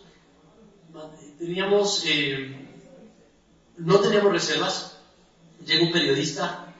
teníamos, 1.37 2.03
eh, 2.05 2.55
no 3.77 3.99
teníamos 3.99 4.31
reservas. 4.31 4.97
Llega 5.65 5.85
un 5.85 5.91
periodista 5.91 6.73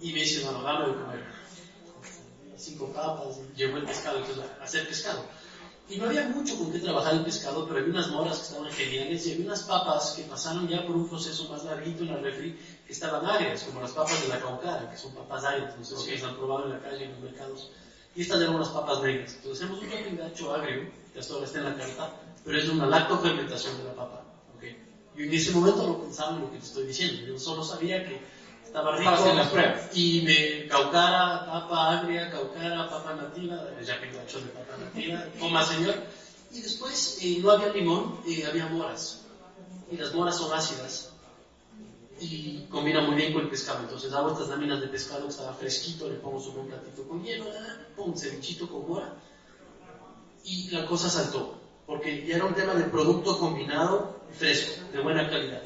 y 0.00 0.12
me 0.12 0.20
dice, 0.20 0.44
bueno, 0.44 0.62
dame 0.62 0.88
de 0.88 0.94
comer 0.94 1.30
cinco 2.60 2.92
papas, 2.92 3.38
llegó 3.56 3.78
el 3.78 3.84
pescado, 3.84 4.18
entonces 4.18 4.44
hacer 4.60 4.86
pescado. 4.86 5.24
Y 5.90 5.96
no 5.96 6.06
había 6.06 6.28
mucho 6.28 6.56
con 6.56 6.70
qué 6.70 6.78
trabajar 6.78 7.14
el 7.14 7.24
pescado, 7.24 7.66
pero 7.66 7.80
había 7.80 7.90
unas 7.90 8.10
moras 8.10 8.38
que 8.38 8.44
estaban 8.44 8.70
geniales 8.70 9.26
y 9.26 9.32
había 9.32 9.46
unas 9.46 9.64
papas 9.64 10.12
que 10.12 10.22
pasaron 10.22 10.68
ya 10.68 10.86
por 10.86 10.94
un 10.94 11.08
proceso 11.08 11.48
más 11.50 11.64
larguito 11.64 12.04
en 12.04 12.12
la 12.12 12.18
refri 12.18 12.56
que 12.86 12.92
estaban 12.92 13.26
agrias, 13.26 13.64
como 13.64 13.80
las 13.80 13.90
papas 13.90 14.22
de 14.22 14.28
la 14.28 14.38
caucara, 14.38 14.88
que 14.88 14.96
son 14.96 15.12
papas 15.12 15.44
agrias, 15.44 15.76
no 15.76 15.84
sé 15.84 15.96
si 15.96 16.12
las 16.12 16.22
han 16.22 16.36
probado 16.36 16.66
en 16.66 16.70
la 16.70 16.80
calle, 16.80 17.06
en 17.06 17.10
los 17.10 17.20
mercados. 17.20 17.72
Y 18.14 18.22
estas 18.22 18.40
eran 18.40 18.54
unas 18.54 18.68
papas 18.68 19.02
negras. 19.02 19.34
Entonces 19.34 19.64
hacemos 19.64 19.82
un 19.82 19.90
pingacho 19.90 20.54
agrio, 20.54 20.90
que 21.12 21.18
hasta 21.18 21.34
ahora 21.34 21.46
está 21.46 21.58
en 21.58 21.64
la 21.64 21.76
carta, 21.76 22.20
pero 22.44 22.58
es 22.58 22.68
una 22.68 22.86
lactofermentación 22.86 23.78
de 23.78 23.84
la 23.84 23.94
papa. 23.96 24.22
¿okay? 24.56 24.76
Y 25.16 25.22
en 25.24 25.34
ese 25.34 25.50
momento 25.50 25.88
no 25.88 26.02
pensaba 26.02 26.36
en 26.36 26.42
lo 26.42 26.52
que 26.52 26.58
te 26.58 26.64
estoy 26.66 26.86
diciendo, 26.86 27.26
yo 27.26 27.36
solo 27.36 27.64
sabía 27.64 28.06
que 28.06 28.20
estaba 28.70 28.96
rico. 28.96 29.10
Y 29.92 30.22
me 30.22 30.68
caucara, 30.68 31.44
papa 31.46 31.98
agria, 31.98 32.30
caucara, 32.30 32.88
papa 32.88 33.14
nativa, 33.14 33.66
ya 33.82 34.00
que 34.00 34.08
hecho 34.08 34.40
de 34.40 34.46
papa 34.46 34.76
nativa, 34.78 35.24
coma 35.40 35.64
señor. 35.64 35.96
Y 36.52 36.60
después 36.62 37.18
eh, 37.22 37.38
no 37.42 37.50
había 37.50 37.72
limón, 37.72 38.20
eh, 38.26 38.46
había 38.46 38.66
moras. 38.66 39.22
Y 39.90 39.96
las 39.96 40.14
moras 40.14 40.36
son 40.36 40.52
ácidas. 40.52 41.12
Y 42.20 42.66
combina 42.70 43.00
muy 43.00 43.16
bien 43.16 43.32
con 43.32 43.42
el 43.42 43.48
pescado. 43.48 43.80
Entonces 43.80 44.12
hago 44.12 44.32
estas 44.32 44.48
láminas 44.48 44.80
de 44.80 44.88
pescado 44.88 45.22
que 45.22 45.30
estaba 45.30 45.54
fresquito, 45.54 46.08
le 46.08 46.16
pongo 46.16 46.40
su 46.40 46.52
buen 46.52 46.68
platito 46.68 47.08
con 47.08 47.24
hielo, 47.24 47.46
pongo 47.96 48.10
un 48.10 48.18
cevichito 48.18 48.68
con 48.68 48.88
mora. 48.88 49.14
Y 50.44 50.70
la 50.70 50.86
cosa 50.86 51.08
saltó. 51.08 51.56
Porque 51.86 52.24
ya 52.24 52.36
era 52.36 52.44
un 52.44 52.54
tema 52.54 52.74
de 52.74 52.84
producto 52.84 53.36
combinado 53.38 54.20
fresco, 54.38 54.80
de 54.92 55.00
buena 55.00 55.28
calidad. 55.28 55.62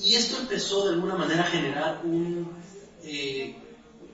Y 0.00 0.14
esto 0.14 0.38
empezó 0.38 0.84
de 0.84 0.94
alguna 0.94 1.14
manera 1.14 1.42
a 1.42 1.46
generar 1.46 2.00
un, 2.04 2.56
eh, 3.02 3.54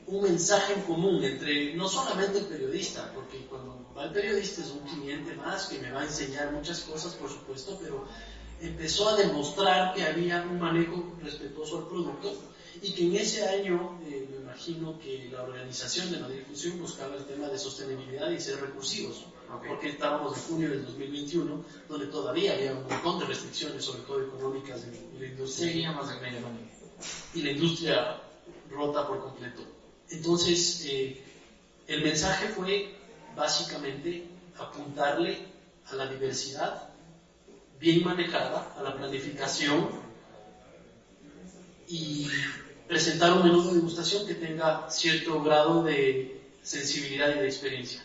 un 0.07 0.23
mensaje 0.23 0.75
en 0.75 0.83
común 0.83 1.23
entre 1.23 1.75
no 1.75 1.89
solamente 1.89 2.39
el 2.39 2.47
periodista, 2.47 3.13
porque 3.15 3.47
cuando 3.47 3.87
va 3.97 4.05
el 4.05 4.13
periodista 4.13 4.63
es 4.63 4.71
un 4.71 4.81
cliente 4.81 5.35
más 5.35 5.67
que 5.67 5.79
me 5.79 5.91
va 5.91 6.01
a 6.01 6.05
enseñar 6.05 6.53
muchas 6.53 6.81
cosas, 6.81 7.15
por 7.15 7.31
supuesto, 7.31 7.79
pero 7.81 8.05
empezó 8.61 9.09
a 9.09 9.17
demostrar 9.17 9.95
que 9.95 10.05
había 10.05 10.43
un 10.43 10.59
manejo 10.59 11.17
respetuoso 11.23 11.79
al 11.79 11.89
producto 11.89 12.33
y 12.83 12.93
que 12.93 13.05
en 13.07 13.17
ese 13.17 13.47
año 13.47 13.99
eh, 14.07 14.29
me 14.31 14.37
imagino 14.43 14.99
que 14.99 15.29
la 15.33 15.43
organización 15.43 16.11
de 16.13 16.19
Madrid 16.21 16.43
Fusión 16.49 16.81
buscaba 16.81 17.17
el 17.17 17.25
tema 17.25 17.49
de 17.49 17.59
sostenibilidad 17.59 18.31
y 18.31 18.41
ser 18.41 18.61
recursivos 18.61 19.25
porque 19.67 19.91
estábamos 19.91 20.37
en 20.37 20.43
junio 20.45 20.71
del 20.71 20.85
2021, 20.85 21.65
donde 21.89 22.07
todavía 22.07 22.55
había 22.55 22.73
un 22.73 22.87
montón 22.87 23.21
de 23.21 23.27
restricciones, 23.27 23.85
sobre 23.85 24.01
todo 24.03 24.23
económicas, 24.23 24.83
en, 24.85 25.21
la 25.21 25.27
industria. 25.27 25.69
Seguíamos 25.69 26.11
en 26.11 26.23
medio 26.23 26.39
Y 27.35 27.43
la 27.43 27.51
industria 27.53 28.21
rota 28.71 29.07
por 29.07 29.21
completo. 29.21 29.63
Entonces, 30.11 30.85
eh, 30.87 31.23
el 31.87 32.03
mensaje 32.03 32.49
fue 32.49 32.95
básicamente 33.37 34.27
apuntarle 34.59 35.39
a 35.87 35.95
la 35.95 36.07
diversidad 36.09 36.89
bien 37.79 38.05
manejada, 38.05 38.75
a 38.77 38.83
la 38.83 38.97
planificación 38.97 39.91
y 41.89 42.27
presentar 42.89 43.33
un 43.33 43.45
menú 43.45 43.67
de 43.69 43.75
degustación 43.75 44.27
que 44.27 44.35
tenga 44.35 44.89
cierto 44.91 45.43
grado 45.43 45.83
de 45.83 46.41
sensibilidad 46.63 47.35
y 47.35 47.41
de 47.41 47.47
experiencia. 47.47 48.05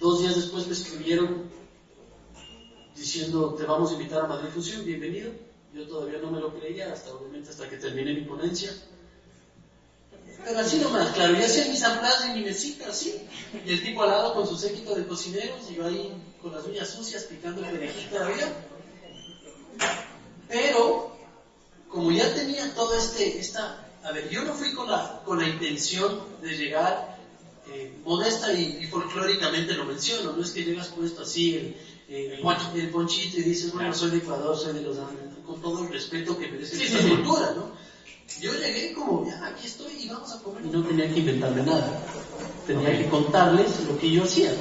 Dos 0.00 0.20
días 0.20 0.36
después 0.36 0.66
me 0.66 0.72
escribieron 0.72 1.50
diciendo, 2.96 3.54
te 3.54 3.64
vamos 3.64 3.90
a 3.90 3.94
invitar 3.94 4.24
a 4.24 4.28
Madrid 4.28 4.50
Fusión, 4.52 4.84
bienvenido. 4.84 5.32
Yo 5.74 5.86
todavía 5.86 6.18
no 6.18 6.30
me 6.30 6.40
lo 6.40 6.58
creía, 6.58 6.92
hasta 6.92 7.12
obviamente 7.12 7.50
hasta 7.50 7.68
que 7.68 7.76
termine 7.76 8.14
mi 8.14 8.22
ponencia. 8.22 8.72
Pero 10.44 10.58
así 10.60 10.78
nomás, 10.78 11.12
claro, 11.12 11.34
ya 11.34 11.46
hacía 11.46 11.66
mis 11.66 11.82
amplas 11.82 12.26
de 12.26 12.34
mi 12.34 12.44
mesita, 12.44 12.88
así. 12.88 13.22
Y 13.66 13.70
el 13.70 13.82
tipo 13.82 14.02
al 14.02 14.10
lado 14.10 14.34
con 14.34 14.46
su 14.46 14.56
séquito 14.56 14.94
de 14.94 15.06
cocineros, 15.06 15.70
y 15.70 15.74
yo 15.74 15.86
ahí 15.86 16.12
con 16.40 16.52
las 16.52 16.64
uñas 16.64 16.88
sucias 16.88 17.24
picando 17.24 17.62
perejil 17.62 18.08
todavía. 18.08 18.52
Pero, 20.48 21.17
como 21.88 22.10
ya 22.12 22.34
tenía 22.34 22.74
todo 22.74 22.94
este, 22.94 23.38
esta, 23.38 23.88
a 24.04 24.12
ver, 24.12 24.28
yo 24.30 24.42
no 24.42 24.54
fui 24.54 24.72
con 24.72 24.90
la, 24.90 25.22
con 25.24 25.38
la 25.38 25.48
intención 25.48 26.20
de 26.42 26.56
llegar 26.56 27.18
eh, 27.70 27.98
modesta 28.04 28.52
y, 28.52 28.86
folclóricamente 28.86 29.74
lo 29.74 29.84
menciono, 29.84 30.32
no 30.32 30.42
es 30.42 30.50
que 30.50 30.64
llegas 30.64 30.88
puesto 30.88 31.22
así 31.22 31.56
el, 32.08 32.32
el, 32.32 32.90
ponchito 32.90 33.38
y 33.38 33.42
dices, 33.42 33.72
bueno, 33.72 33.92
soy 33.94 34.10
de 34.10 34.18
Ecuador, 34.18 34.56
soy 34.56 34.74
de 34.74 34.82
los 34.82 34.98
Andes, 34.98 35.34
con 35.44 35.60
todo 35.60 35.84
el 35.84 35.92
respeto 35.92 36.38
que 36.38 36.48
merece 36.48 36.82
esta 36.82 37.08
cultura, 37.08 37.52
¿no? 37.54 37.72
Yo 38.40 38.52
llegué 38.54 38.92
como, 38.92 39.26
ya, 39.26 39.46
aquí 39.46 39.66
estoy 39.66 39.92
y 40.04 40.08
vamos 40.08 40.32
a 40.32 40.38
comer. 40.42 40.64
Y 40.64 40.68
no 40.68 40.82
tenía 40.84 41.12
que 41.12 41.20
inventarme 41.20 41.62
nada, 41.62 42.02
tenía 42.66 42.96
que 42.96 43.08
contarles 43.08 43.80
lo 43.86 43.98
que 43.98 44.10
yo 44.10 44.24
hacía. 44.24 44.52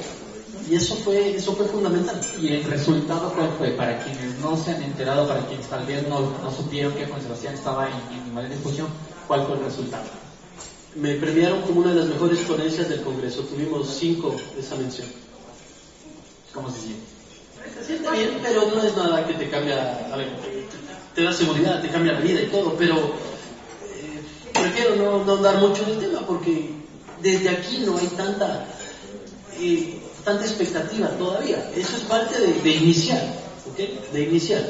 Y 0.69 0.75
eso 0.75 0.95
fue, 0.95 1.35
eso 1.35 1.55
fue 1.55 1.65
fundamental. 1.65 2.19
¿Y 2.41 2.49
el 2.49 2.63
resultado 2.65 3.31
cuál 3.33 3.49
fue? 3.57 3.69
Para 3.69 4.03
quienes 4.03 4.37
no 4.39 4.57
se 4.57 4.71
han 4.71 4.83
enterado, 4.83 5.27
para 5.27 5.45
quienes 5.47 5.67
tal 5.67 5.85
vez 5.85 6.07
no, 6.07 6.19
no 6.19 6.51
supieron 6.51 6.93
que 6.93 7.05
Juan 7.05 7.21
Sebastián 7.21 7.53
estaba 7.53 7.87
en, 7.87 8.37
en 8.37 8.49
discusión, 8.49 8.87
¿cuál 9.27 9.45
fue 9.45 9.55
el 9.55 9.63
resultado? 9.63 10.05
me 10.97 11.13
premiaron 11.15 11.61
como 11.61 11.81
una 11.81 11.93
de 11.93 11.99
las 11.99 12.07
mejores 12.07 12.39
ponencias 12.39 12.89
del 12.89 13.01
Congreso. 13.01 13.41
Tuvimos 13.41 13.87
cinco 13.87 14.35
de 14.55 14.61
esa 14.61 14.75
mención. 14.75 15.07
¿Cómo 16.53 16.69
se 16.71 16.81
siente? 16.81 17.05
Se 17.79 17.85
siente 17.85 18.11
bien, 18.11 18.39
pero 18.41 18.67
no 18.67 18.81
es 18.81 18.95
nada 18.95 19.25
que 19.27 19.33
te 19.33 19.49
cambia, 19.49 20.07
a 20.11 20.17
ver, 20.17 20.29
te 21.13 21.23
da 21.23 21.33
seguridad, 21.33 21.81
te 21.81 21.89
cambia 21.89 22.13
la 22.13 22.21
vida 22.21 22.41
y 22.41 22.47
todo, 22.47 22.73
pero 22.77 22.95
eh, 22.95 24.21
prefiero 24.53 24.95
no, 24.95 25.25
no 25.25 25.35
andar 25.35 25.57
mucho 25.57 25.83
en 25.83 25.89
el 25.89 25.99
tema 25.99 26.21
porque 26.25 26.71
desde 27.21 27.49
aquí 27.49 27.83
no 27.85 27.97
hay 27.97 28.07
tanta, 28.07 28.65
eh, 29.59 30.01
tanta 30.27 30.43
expectativa 30.43 31.07
todavía. 31.11 31.71
Eso 31.73 31.95
es 31.95 32.03
parte 32.03 32.37
de, 32.37 32.69
iniciar, 32.69 33.23
¿ok? 33.65 34.11
De 34.11 34.23
iniciar. 34.23 34.61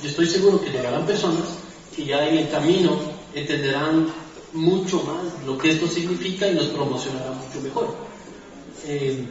Yo 0.00 0.08
estoy 0.08 0.28
seguro 0.28 0.60
que 0.60 0.70
llegarán 0.70 1.04
personas 1.04 1.48
que 1.94 2.04
ya 2.04 2.28
en 2.28 2.38
el 2.38 2.50
camino 2.50 2.96
entenderán 3.34 4.06
mucho 4.52 5.02
más 5.02 5.44
lo 5.44 5.58
que 5.58 5.70
esto 5.70 5.88
significa 5.88 6.46
y 6.46 6.54
nos 6.54 6.66
promocionará 6.66 7.32
mucho 7.32 7.60
mejor. 7.60 7.96
Eh, 8.86 9.26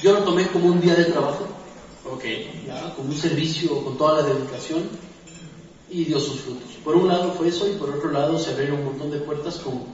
yo 0.00 0.12
lo 0.12 0.20
tomé 0.20 0.46
como 0.46 0.68
un 0.68 0.80
día 0.80 0.94
de 0.94 1.06
trabajo, 1.06 1.44
okay. 2.08 2.64
como 2.96 3.08
un 3.08 3.18
servicio 3.18 3.82
con 3.82 3.98
toda 3.98 4.22
la 4.22 4.28
dedicación 4.28 4.88
y 5.90 6.04
dio 6.04 6.20
sus 6.20 6.40
frutos. 6.40 6.70
Por 6.84 6.94
un 6.94 7.08
lado 7.08 7.32
fue 7.32 7.48
eso 7.48 7.68
y 7.68 7.72
por 7.72 7.90
otro 7.90 8.12
lado 8.12 8.38
se 8.38 8.50
abrieron 8.50 8.78
un 8.78 8.84
montón 8.84 9.10
de 9.10 9.18
puertas 9.18 9.56
con 9.56 9.86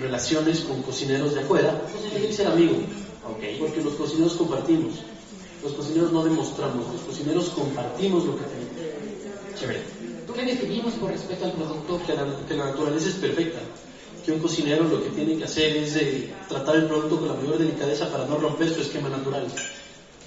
relaciones 0.00 0.58
con 0.62 0.82
cocineros 0.82 1.34
de 1.34 1.42
afuera. 1.42 1.80
Entonces 1.86 2.20
yo 2.20 2.32
ser 2.34 2.48
amigo, 2.48 2.74
okay. 3.30 3.58
porque 3.58 3.82
los 3.82 3.94
cocineros 3.94 4.34
compartimos. 4.34 4.94
Los 5.62 5.72
cocineros 5.72 6.12
no 6.12 6.24
demostramos, 6.24 6.92
los 6.92 7.02
cocineros 7.02 7.48
compartimos 7.50 8.24
lo 8.24 8.36
que 8.36 8.44
tenemos. 8.44 9.58
Chévere. 9.58 10.04
¿Qué 10.34 10.44
definimos 10.44 10.94
por 10.94 11.10
respeto 11.10 11.44
al 11.44 11.52
producto? 11.52 12.00
Que 12.04 12.56
la, 12.56 12.64
naturaleza 12.64 13.08
es 13.08 13.14
perfecta 13.14 13.60
que 14.24 14.32
un 14.32 14.40
cocinero 14.40 14.84
lo 14.84 15.02
que 15.02 15.10
tiene 15.10 15.36
que 15.36 15.44
hacer 15.44 15.76
es 15.76 15.96
eh, 15.96 16.32
tratar 16.48 16.76
el 16.76 16.86
producto 16.86 17.18
con 17.18 17.28
la 17.28 17.34
mayor 17.34 17.58
delicadeza 17.58 18.10
para 18.10 18.26
no 18.26 18.36
romper 18.38 18.74
su 18.74 18.80
esquema 18.80 19.08
natural. 19.08 19.46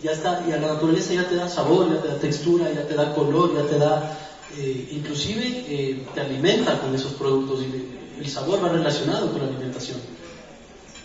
Ya 0.03 0.11
está, 0.11 0.45
y 0.47 0.51
a 0.51 0.57
la 0.57 0.73
naturaleza 0.73 1.13
ya 1.13 1.27
te 1.27 1.35
da 1.35 1.49
sabor, 1.49 1.89
ya 1.91 2.01
te 2.01 2.07
da 2.07 2.19
textura, 2.19 2.71
ya 2.71 2.87
te 2.87 2.93
da 2.93 3.13
color, 3.15 3.55
ya 3.55 3.63
te 3.63 3.79
da, 3.79 4.17
eh, 4.55 4.89
inclusive 4.91 5.65
eh, 5.67 6.05
te 6.13 6.21
alimenta 6.21 6.79
con 6.79 6.93
esos 6.93 7.13
productos 7.13 7.61
y 7.63 8.21
el 8.23 8.29
sabor 8.29 8.63
va 8.63 8.69
relacionado 8.69 9.31
con 9.31 9.41
la 9.41 9.47
alimentación. 9.47 9.97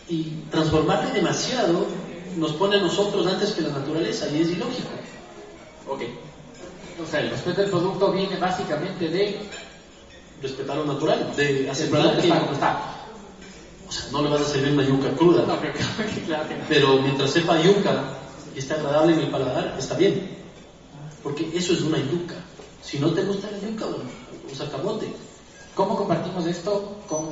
Y 0.08 0.24
transformarle 0.50 1.12
demasiado 1.12 1.86
nos 2.36 2.52
pone 2.52 2.76
a 2.76 2.80
nosotros 2.80 3.26
antes 3.26 3.52
que 3.52 3.62
la 3.62 3.70
naturaleza 3.70 4.28
y 4.28 4.42
es 4.42 4.50
ilógico. 4.50 4.88
Ok. 5.88 6.02
O 7.02 7.06
sea, 7.10 7.20
el 7.20 7.30
respeto 7.30 7.62
del 7.62 7.70
producto 7.70 8.12
viene 8.12 8.36
básicamente 8.36 9.08
de 9.08 9.40
respetar 10.40 10.76
lo 10.76 10.84
natural, 10.84 11.32
de 11.36 11.70
asegurar 11.70 12.20
que 12.20 12.28
está. 12.28 13.06
O 13.88 13.92
sea, 13.92 14.04
no 14.10 14.22
le 14.22 14.30
vas 14.30 14.42
a 14.42 14.44
servir 14.44 14.72
una 14.72 14.84
yuca 14.84 15.10
cruda. 15.16 15.44
No, 15.46 15.58
pero, 15.60 15.74
claro 16.26 16.48
que 16.48 16.54
pero 16.68 16.98
mientras 17.00 17.30
sepa 17.30 17.60
yuca 17.60 18.04
y 18.54 18.58
esté 18.58 18.74
agradable 18.74 19.14
en 19.14 19.20
el 19.20 19.30
paladar, 19.30 19.76
está 19.78 19.96
bien. 19.96 20.30
Porque 21.22 21.50
eso 21.54 21.72
es 21.72 21.82
una 21.82 21.98
yuca. 21.98 22.34
Si 22.82 22.98
no 22.98 23.12
te 23.12 23.22
gusta 23.24 23.48
la 23.50 23.58
yuca, 23.58 23.86
usa 24.50 24.70
camote. 24.70 25.12
¿Cómo 25.74 25.96
compartimos 25.96 26.46
esto 26.46 26.98
con 27.08 27.30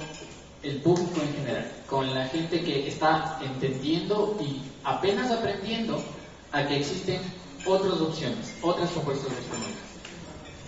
el 0.63 0.77
público 0.77 1.21
en 1.23 1.35
general? 1.35 1.73
Con 1.89 2.15
la 2.15 2.27
gente 2.27 2.63
que 2.63 2.89
está 2.89 3.41
entendiendo 3.43 4.37
y 4.41 4.63
apenas 4.85 5.31
aprendiendo 5.31 6.03
a 6.53 6.67
que 6.67 6.79
existen 6.79 7.21
otras 7.67 8.01
opciones, 8.01 8.55
otras 8.63 8.91
propuestas 8.91 9.33
gastronómicas. 9.33 9.91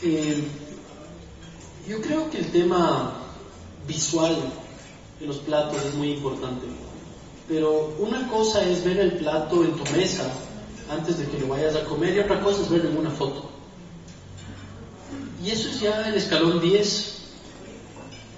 Eh, 0.03 0.45
yo 1.89 2.01
creo 2.01 2.31
que 2.31 2.39
el 2.39 2.51
tema 2.53 3.15
visual 3.87 4.37
de 5.21 5.27
los 5.27 5.39
platos 5.39 5.85
es 5.85 5.95
muy 5.95 6.13
importante. 6.13 6.67
Pero 7.49 7.95
una 7.99 8.29
cosa 8.29 8.65
es 8.65 8.85
ver 8.85 8.99
el 8.99 9.13
plato 9.13 9.65
en 9.65 9.73
tu 9.73 9.93
mesa 9.93 10.31
antes 10.91 11.19
de 11.19 11.27
que 11.27 11.39
lo 11.41 11.49
vayas 11.49 11.75
a 11.77 11.85
comer 11.85 12.15
y 12.15 12.21
otra 12.21 12.41
cosa 12.41 12.63
es 12.63 12.71
verlo 12.71 12.91
en 12.91 12.99
una 12.99 13.11
foto. 13.11 13.51
Y 15.43 15.51
eso 15.51 15.69
es 15.69 15.81
ya 15.81 16.09
el 16.09 16.15
escalón 16.15 16.61
10 16.61 17.22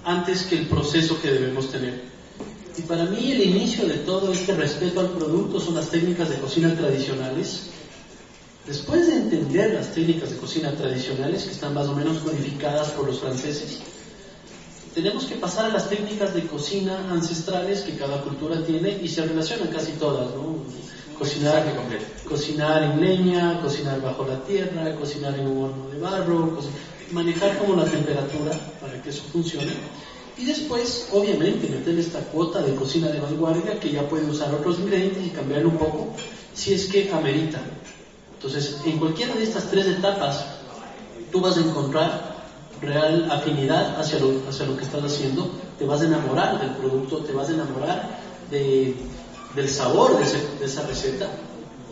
antes 0.05 0.43
que 0.43 0.59
el 0.59 0.67
proceso 0.67 1.21
que 1.21 1.31
debemos 1.31 1.69
tener. 1.71 2.03
Y 2.77 2.81
para 2.83 3.05
mí 3.05 3.31
el 3.31 3.43
inicio 3.43 3.87
de 3.87 3.95
todo 3.99 4.31
este 4.31 4.53
respeto 4.53 4.99
al 4.99 5.09
producto 5.09 5.59
son 5.59 5.75
las 5.75 5.89
técnicas 5.89 6.29
de 6.29 6.37
cocina 6.37 6.75
tradicionales 6.75 7.69
Después 8.67 9.05
de 9.05 9.17
entender 9.17 9.75
las 9.75 9.93
técnicas 9.93 10.31
de 10.31 10.37
cocina 10.37 10.71
tradicionales, 10.71 11.43
que 11.43 11.51
están 11.51 11.75
más 11.75 11.87
o 11.87 11.95
menos 11.95 12.17
codificadas 12.17 12.89
por 12.91 13.05
los 13.05 13.19
franceses, 13.19 13.79
tenemos 14.95 15.25
que 15.25 15.35
pasar 15.35 15.65
a 15.65 15.73
las 15.73 15.87
técnicas 15.87 16.33
de 16.33 16.47
cocina 16.47 17.11
ancestrales 17.11 17.81
que 17.81 17.95
cada 17.95 18.21
cultura 18.23 18.63
tiene 18.63 18.97
y 19.03 19.07
se 19.07 19.23
relacionan 19.23 19.67
casi 19.67 19.91
todas, 19.93 20.33
¿no? 20.33 20.55
Cocinar, 21.19 21.63
cocinar 22.27 22.83
en 22.83 23.01
leña, 23.01 23.61
cocinar 23.61 24.01
bajo 24.01 24.25
la 24.25 24.43
tierra, 24.43 24.95
cocinar 24.95 25.37
en 25.37 25.47
un 25.47 25.63
horno 25.65 25.89
de 25.89 25.99
barro, 25.99 26.57
manejar 27.11 27.57
como 27.57 27.75
la 27.75 27.85
temperatura 27.85 28.51
para 28.81 29.01
que 29.01 29.09
eso 29.09 29.23
funcione. 29.31 29.73
Y 30.37 30.45
después, 30.45 31.07
obviamente, 31.13 31.69
meter 31.69 31.97
esta 31.97 32.19
cuota 32.19 32.61
de 32.61 32.75
cocina 32.75 33.07
de 33.07 33.19
vanguardia 33.19 33.79
que 33.79 33.91
ya 33.91 34.07
puede 34.07 34.25
usar 34.25 34.53
otros 34.53 34.79
ingredientes 34.79 35.25
y 35.25 35.29
cambiar 35.29 35.65
un 35.65 35.77
poco 35.77 36.13
si 36.53 36.73
es 36.73 36.87
que 36.87 37.11
amerita. 37.11 37.59
Entonces, 38.33 38.81
en 38.85 38.99
cualquiera 38.99 39.33
de 39.35 39.43
estas 39.43 39.69
tres 39.69 39.87
etapas, 39.87 40.45
tú 41.31 41.39
vas 41.41 41.57
a 41.57 41.61
encontrar 41.61 42.35
real 42.81 43.29
afinidad 43.31 43.99
hacia 43.99 44.19
lo, 44.19 44.41
hacia 44.47 44.65
lo 44.65 44.77
que 44.77 44.83
estás 44.83 45.03
haciendo, 45.03 45.49
te 45.77 45.85
vas 45.85 46.01
a 46.01 46.05
enamorar 46.05 46.59
del 46.59 46.71
producto, 46.71 47.19
te 47.19 47.33
vas 47.33 47.49
a 47.49 47.53
enamorar 47.53 48.19
del 48.51 49.69
sabor 49.69 50.17
de, 50.17 50.65
esa 50.65 50.85
receta 50.85 51.29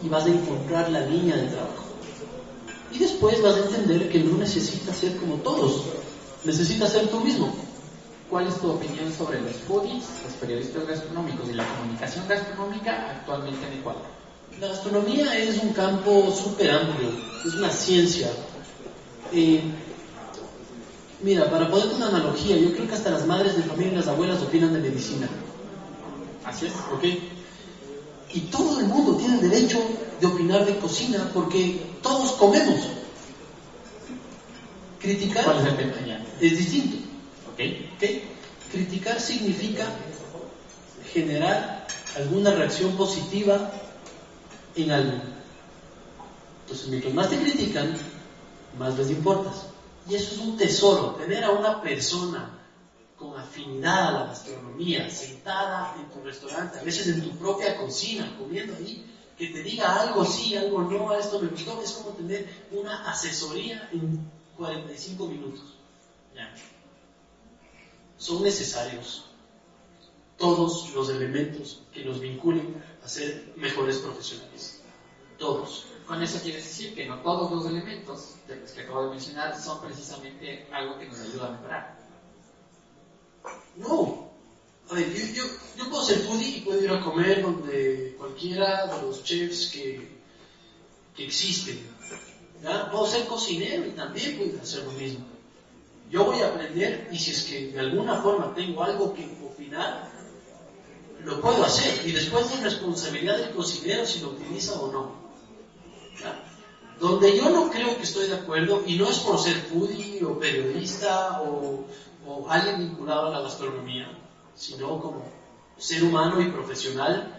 y 0.04 0.10
vas 0.10 0.26
a 0.26 0.30
encontrar 0.30 0.90
la 0.92 1.02
línea 1.02 1.36
de 1.36 1.48
trabajo. 1.48 1.83
Y 2.94 3.00
después 3.00 3.42
vas 3.42 3.56
a 3.56 3.66
entender 3.66 4.10
que 4.10 4.20
no 4.20 4.38
necesitas 4.38 4.96
ser 4.96 5.18
como 5.18 5.36
todos, 5.38 5.86
necesitas 6.44 6.92
ser 6.92 7.08
tú 7.08 7.20
mismo. 7.22 7.54
¿Cuál 8.30 8.48
es 8.48 8.60
tu 8.60 8.72
opinión 8.72 9.12
sobre 9.12 9.42
los 9.42 9.54
foodies, 9.68 10.06
los 10.24 10.34
periodistas 10.40 10.88
gastronómicos 10.88 11.50
y 11.50 11.54
la 11.54 11.66
comunicación 11.66 12.28
gastronómica 12.28 13.12
actualmente 13.12 13.66
en 13.68 13.80
Ecuador? 13.80 14.04
La 14.60 14.68
gastronomía 14.68 15.38
es 15.38 15.62
un 15.64 15.74
campo 15.74 16.32
súper 16.32 16.72
amplio, 16.72 17.10
es 17.46 17.54
una 17.56 17.70
ciencia. 17.70 18.30
Eh, 19.32 19.64
mira, 21.24 21.50
para 21.50 21.70
poner 21.70 21.88
una 21.96 22.08
analogía, 22.08 22.58
yo 22.58 22.74
creo 22.74 22.88
que 22.88 22.94
hasta 22.94 23.10
las 23.10 23.26
madres 23.26 23.56
de 23.56 23.64
familia 23.64 23.94
y 23.94 23.96
las 23.98 24.08
abuelas 24.08 24.42
opinan 24.42 24.74
de 24.74 24.80
medicina. 24.80 25.28
Así 26.46 26.68
es. 26.68 26.74
¿Ok? 26.94 27.04
Y 28.34 28.40
todo 28.52 28.80
el 28.80 28.86
mundo 28.86 29.16
tiene 29.16 29.36
el 29.40 29.50
derecho 29.50 29.80
de 30.24 30.30
opinar 30.30 30.66
de 30.66 30.80
cocina 30.80 31.30
porque 31.34 31.82
todos 32.02 32.32
comemos. 32.34 32.80
Criticar 35.00 35.44
¿Cuál 35.44 35.68
es, 35.68 36.52
es 36.52 36.58
distinto. 36.58 36.98
¿Okay? 37.52 37.92
¿Ok? 37.96 38.72
Criticar 38.72 39.20
significa 39.20 39.86
generar 41.12 41.86
alguna 42.16 42.52
reacción 42.52 42.96
positiva 42.96 43.70
en 44.78 44.92
algo. 44.92 45.18
Entonces, 46.62 46.88
mientras 46.88 47.14
más 47.14 47.30
te 47.30 47.40
critican, 47.40 47.94
más 48.80 48.98
les 48.98 49.10
importas. 49.10 49.66
Y 50.10 50.16
eso 50.16 50.36
es 50.36 50.40
un 50.40 50.56
tesoro, 50.56 51.16
tener 51.16 51.44
a 51.44 51.52
una 51.52 51.82
persona 51.82 52.60
con 53.18 53.38
afinidad 53.38 54.08
a 54.08 54.12
la 54.12 54.26
gastronomía, 54.28 55.10
sentada 55.10 55.96
en 56.00 56.10
tu 56.12 56.26
restaurante, 56.26 56.80
a 56.80 56.84
veces 56.84 57.08
en 57.08 57.24
tu 57.24 57.38
propia 57.38 57.78
cocina, 57.78 58.34
comiendo 58.38 58.74
ahí, 58.76 59.06
que 59.38 59.48
te 59.48 59.64
diga 59.64 60.02
algo 60.02 60.26
sí, 60.26 60.56
algo 60.56 60.82
no, 60.84 61.12
a 61.12 61.20
esto 61.20 61.40
me 61.40 61.48
gustó, 61.48 61.82
es 61.82 61.92
como 61.94 62.12
tener 62.12 62.48
una 62.72 63.10
asesoría 63.10 63.90
en 63.92 64.32
45 64.58 65.28
minutos. 65.28 65.64
Son 68.18 68.42
necesarios 68.42 69.26
todos 70.38 70.94
los 70.94 71.10
elementos 71.10 71.82
que 71.92 72.06
nos 72.06 72.20
vinculen 72.20 72.82
a 73.04 73.08
ser 73.08 73.54
mejores 73.58 73.98
profesionales. 73.98 74.82
Todos. 75.38 75.88
Con 76.08 76.22
eso 76.22 76.40
quieres 76.42 76.64
decir 76.64 76.96
que 76.96 77.08
no 77.08 77.20
todos 77.20 77.52
los 77.52 77.66
elementos 77.66 78.36
de 78.48 78.58
los 78.58 78.72
que 78.72 78.82
acabo 78.82 79.04
de 79.04 79.10
mencionar 79.12 79.60
son 79.60 79.82
precisamente 79.82 80.68
algo 80.72 81.00
que 81.00 81.08
nos 81.08 81.20
ayuda 81.20 81.48
a 81.48 81.52
mejorar. 81.52 81.98
No. 83.78 84.33
A 84.90 84.96
ver, 84.96 85.34
yo, 85.34 85.44
puedo 85.90 86.04
ser 86.04 86.20
foodie 86.20 86.58
y 86.58 86.62
puedo 86.62 86.84
ir 86.84 86.90
a 86.92 87.02
comer 87.02 87.42
donde 87.42 88.16
cualquiera 88.18 88.88
de 88.88 89.02
los 89.02 89.24
chefs 89.24 89.68
que, 89.68 90.08
que 91.16 91.26
existen. 91.26 91.80
Puedo 92.92 93.08
ser 93.08 93.26
cocinero 93.26 93.86
y 93.86 93.92
también 93.92 94.38
puedo 94.38 94.62
hacer 94.62 94.84
lo 94.84 94.92
mismo. 94.92 95.26
Yo 96.10 96.26
voy 96.26 96.42
a 96.42 96.50
aprender 96.50 97.10
y 97.12 97.18
si 97.18 97.32
es 97.32 97.44
que 97.44 97.68
de 97.72 97.80
alguna 97.80 98.22
forma 98.22 98.54
tengo 98.54 98.84
algo 98.84 99.14
que 99.14 99.26
opinar, 99.44 100.12
lo 101.24 101.42
puedo 101.42 101.64
hacer 101.64 102.06
y 102.06 102.12
después 102.12 102.52
es 102.52 102.62
responsabilidad 102.62 103.38
del 103.38 103.52
cocinero 103.52 104.06
si 104.06 104.20
lo 104.20 104.30
utiliza 104.30 104.80
o 104.80 104.92
no. 104.92 105.24
Donde 107.00 107.36
yo 107.36 107.50
no 107.50 107.70
creo 107.72 107.98
que 107.98 108.04
estoy 108.04 108.28
de 108.28 108.36
acuerdo, 108.36 108.84
y 108.86 108.96
no 108.96 109.10
es 109.10 109.20
por 109.20 109.40
ser 109.40 109.56
foodie 109.56 110.24
o 110.24 110.38
periodista 110.40 111.42
o, 111.42 111.86
o 112.26 112.50
alguien 112.50 112.80
vinculado 112.80 113.28
a 113.28 113.32
la 113.32 113.42
gastronomía, 113.42 114.08
sino 114.56 115.00
como 115.02 115.24
ser 115.78 116.04
humano 116.04 116.42
y 116.42 116.50
profesional, 116.50 117.38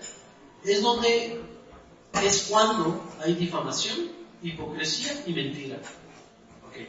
es 0.64 0.82
donde 0.82 1.40
es 2.22 2.46
cuando 2.50 3.02
hay 3.20 3.34
difamación, 3.34 4.10
hipocresía 4.42 5.24
y 5.26 5.32
mentira. 5.32 5.80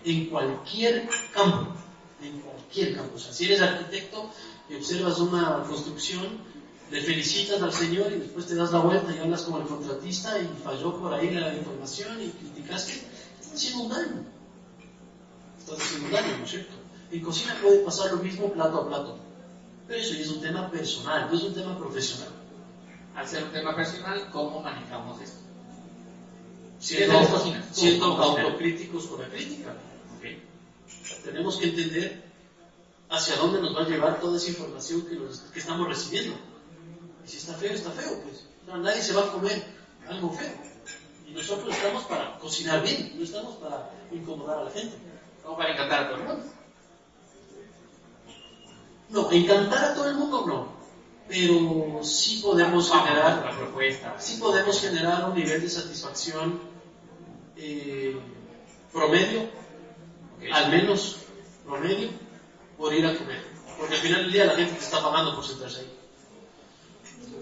En 0.03 0.25
cualquier 0.27 1.07
campo, 1.33 1.73
en 2.21 2.39
cualquier 2.39 2.95
campo. 2.95 3.15
O 3.15 3.19
sea, 3.19 3.33
si 3.33 3.45
eres 3.45 3.61
arquitecto 3.61 4.29
y 4.69 4.75
observas 4.75 5.19
una 5.19 5.63
construcción, 5.63 6.39
le 6.91 7.01
felicitas 7.01 7.61
al 7.61 7.73
Señor 7.73 8.11
y 8.11 8.19
después 8.19 8.45
te 8.45 8.55
das 8.55 8.71
la 8.71 8.79
vuelta 8.79 9.13
y 9.13 9.19
hablas 9.19 9.43
como 9.43 9.59
el 9.59 9.65
contratista 9.65 10.39
y 10.39 10.47
falló 10.63 10.99
por 10.99 11.13
ahí 11.13 11.31
la 11.31 11.53
información 11.55 12.21
y 12.21 12.29
criticaste, 12.29 12.93
estás 13.39 13.53
haciendo 13.53 13.83
un 13.83 13.89
daño. 13.89 14.25
Estás 15.59 15.79
haciendo 15.79 16.05
un 16.07 16.11
daño, 16.11 16.38
¿no 16.38 16.43
es 16.43 16.49
cierto? 16.49 16.73
En 17.11 17.21
cocina 17.21 17.57
puede 17.61 17.79
pasar 17.79 18.11
lo 18.11 18.17
mismo 18.17 18.51
plato 18.51 18.81
a 18.81 18.88
plato. 18.88 19.17
Pero 19.88 20.00
eso 20.00 20.13
ya 20.13 20.21
es 20.21 20.30
un 20.30 20.41
tema 20.41 20.71
personal, 20.71 21.30
no 21.30 21.38
es 21.38 21.43
un 21.43 21.54
tema 21.54 21.78
profesional. 21.78 22.30
Al 23.15 23.28
ser 23.28 23.43
un 23.43 23.52
tema 23.52 23.76
personal, 23.76 24.30
¿cómo 24.32 24.62
manejamos 24.62 25.21
esto? 25.21 25.39
Siendo, 26.80 27.65
siendo 27.71 28.06
autocríticos 28.06 29.06
con 29.06 29.21
la 29.21 29.30
crítica. 29.30 29.74
Tenemos 31.24 31.58
que 31.58 31.69
entender 31.69 32.24
hacia 33.10 33.36
dónde 33.38 33.62
nos 33.62 33.76
va 33.76 33.82
a 33.82 33.88
llevar 33.88 34.19
toda 34.19 34.38
esa 34.38 34.50
información 34.50 35.06
que, 35.06 35.17
que 35.54 35.60
estamos 35.60 35.88
recibiendo. 35.88 36.36
Y 37.26 37.28
si 37.28 37.38
está 37.38 37.54
feo, 37.54 37.74
está 37.74 37.91
feo, 37.91 38.21
pues. 38.24 38.45
nadie 38.67 39.02
se 39.02 39.13
va 39.13 39.24
a 39.24 39.32
comer 39.32 39.65
algo 40.08 40.32
feo. 40.32 40.54
Y 41.28 41.32
nosotros 41.32 41.76
estamos 41.76 42.04
para 42.04 42.38
cocinar 42.38 42.84
bien, 42.84 43.13
no 43.17 43.24
estamos 43.24 43.56
para 43.56 43.89
incomodar 44.12 44.60
a 44.60 44.63
la 44.65 44.71
gente. 44.71 44.95
O 45.43 45.56
para 45.56 45.74
encantar 45.74 46.04
a 46.04 46.10
todo. 46.10 46.24
No, 49.15 49.32
encantar 49.32 49.86
a 49.86 49.95
todo 49.95 50.10
el 50.10 50.15
mundo 50.15 50.43
no, 50.45 50.67
pero 51.25 52.04
sí 52.04 52.41
podemos 52.43 52.91
generar, 52.91 53.45
la 53.45 53.56
propuesta. 53.56 54.13
sí 54.19 54.36
podemos 54.36 54.82
generar 54.82 55.30
un 55.30 55.36
nivel 55.36 55.62
de 55.62 55.69
satisfacción 55.69 56.60
eh, 57.56 58.19
promedio, 58.91 59.47
al 60.51 60.69
menos 60.69 61.19
promedio, 61.65 62.10
por 62.78 62.93
ir 62.93 63.06
a 63.06 63.17
comer. 63.17 63.41
Porque 63.80 63.95
al 63.95 64.01
final 64.01 64.23
del 64.23 64.34
día 64.34 64.45
la 64.47 64.56
gente 64.56 64.73
te 64.73 64.84
está 64.84 65.01
pagando 65.01 65.34
por 65.34 65.45
sentarse 65.45 65.80
ahí. 65.80 65.93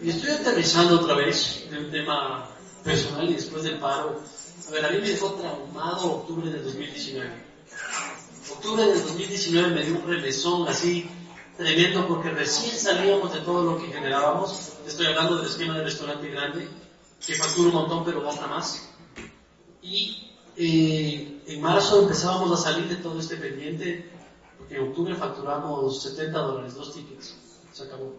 Y 0.03 0.09
estoy 0.11 0.29
aterrizando 0.29 1.01
otra 1.01 1.15
vez 1.15 1.65
en 1.71 1.85
un 1.85 1.91
tema 1.91 2.49
personal 2.83 3.27
y 3.27 3.33
después 3.33 3.63
del 3.63 3.79
paro. 3.79 4.21
A 4.67 4.71
ver, 4.71 4.85
a 4.85 4.89
mí 4.91 4.99
me 4.99 5.09
dejó 5.09 5.31
traumado 5.31 6.17
octubre 6.17 6.51
del 6.51 6.63
2019. 6.65 7.31
Octubre 8.51 8.85
del 8.85 9.01
2019 9.01 9.73
me 9.73 9.83
dio 9.83 9.95
un 9.95 10.07
remesón 10.07 10.67
así 10.67 11.09
tremendo 11.57 12.07
porque 12.07 12.29
recién 12.29 12.75
salíamos 12.75 13.33
de 13.33 13.39
todo 13.41 13.63
lo 13.63 13.77
que 13.77 13.91
generábamos. 13.91 14.73
Estoy 14.87 15.07
hablando 15.07 15.37
del 15.37 15.47
esquema 15.47 15.75
del 15.75 15.85
restaurante 15.85 16.27
grande, 16.29 16.67
que 17.25 17.35
factura 17.35 17.69
un 17.69 17.75
montón 17.75 18.05
pero 18.05 18.21
gasta 18.21 18.47
más. 18.47 18.89
Y 19.81 20.31
eh, 20.55 21.41
en 21.47 21.61
marzo 21.61 22.01
empezábamos 22.01 22.51
a 22.59 22.63
salir 22.63 22.87
de 22.87 22.95
todo 22.97 23.19
este 23.19 23.37
pendiente, 23.37 24.09
porque 24.57 24.75
en 24.75 24.89
octubre 24.89 25.15
facturamos 25.15 26.01
70 26.01 26.39
dólares, 26.39 26.75
dos 26.75 26.93
tickets. 26.93 27.35
Se 27.71 27.83
acabó. 27.83 28.13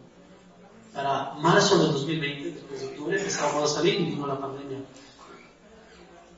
Para 0.93 1.35
marzo 1.35 1.79
del 1.79 1.93
2020, 1.93 2.51
después 2.53 2.81
de 2.81 2.87
octubre, 2.87 3.19
empezábamos 3.19 3.71
a 3.71 3.75
salir 3.75 4.01
y 4.01 4.05
vino 4.05 4.27
la 4.27 4.39
pandemia. 4.39 4.79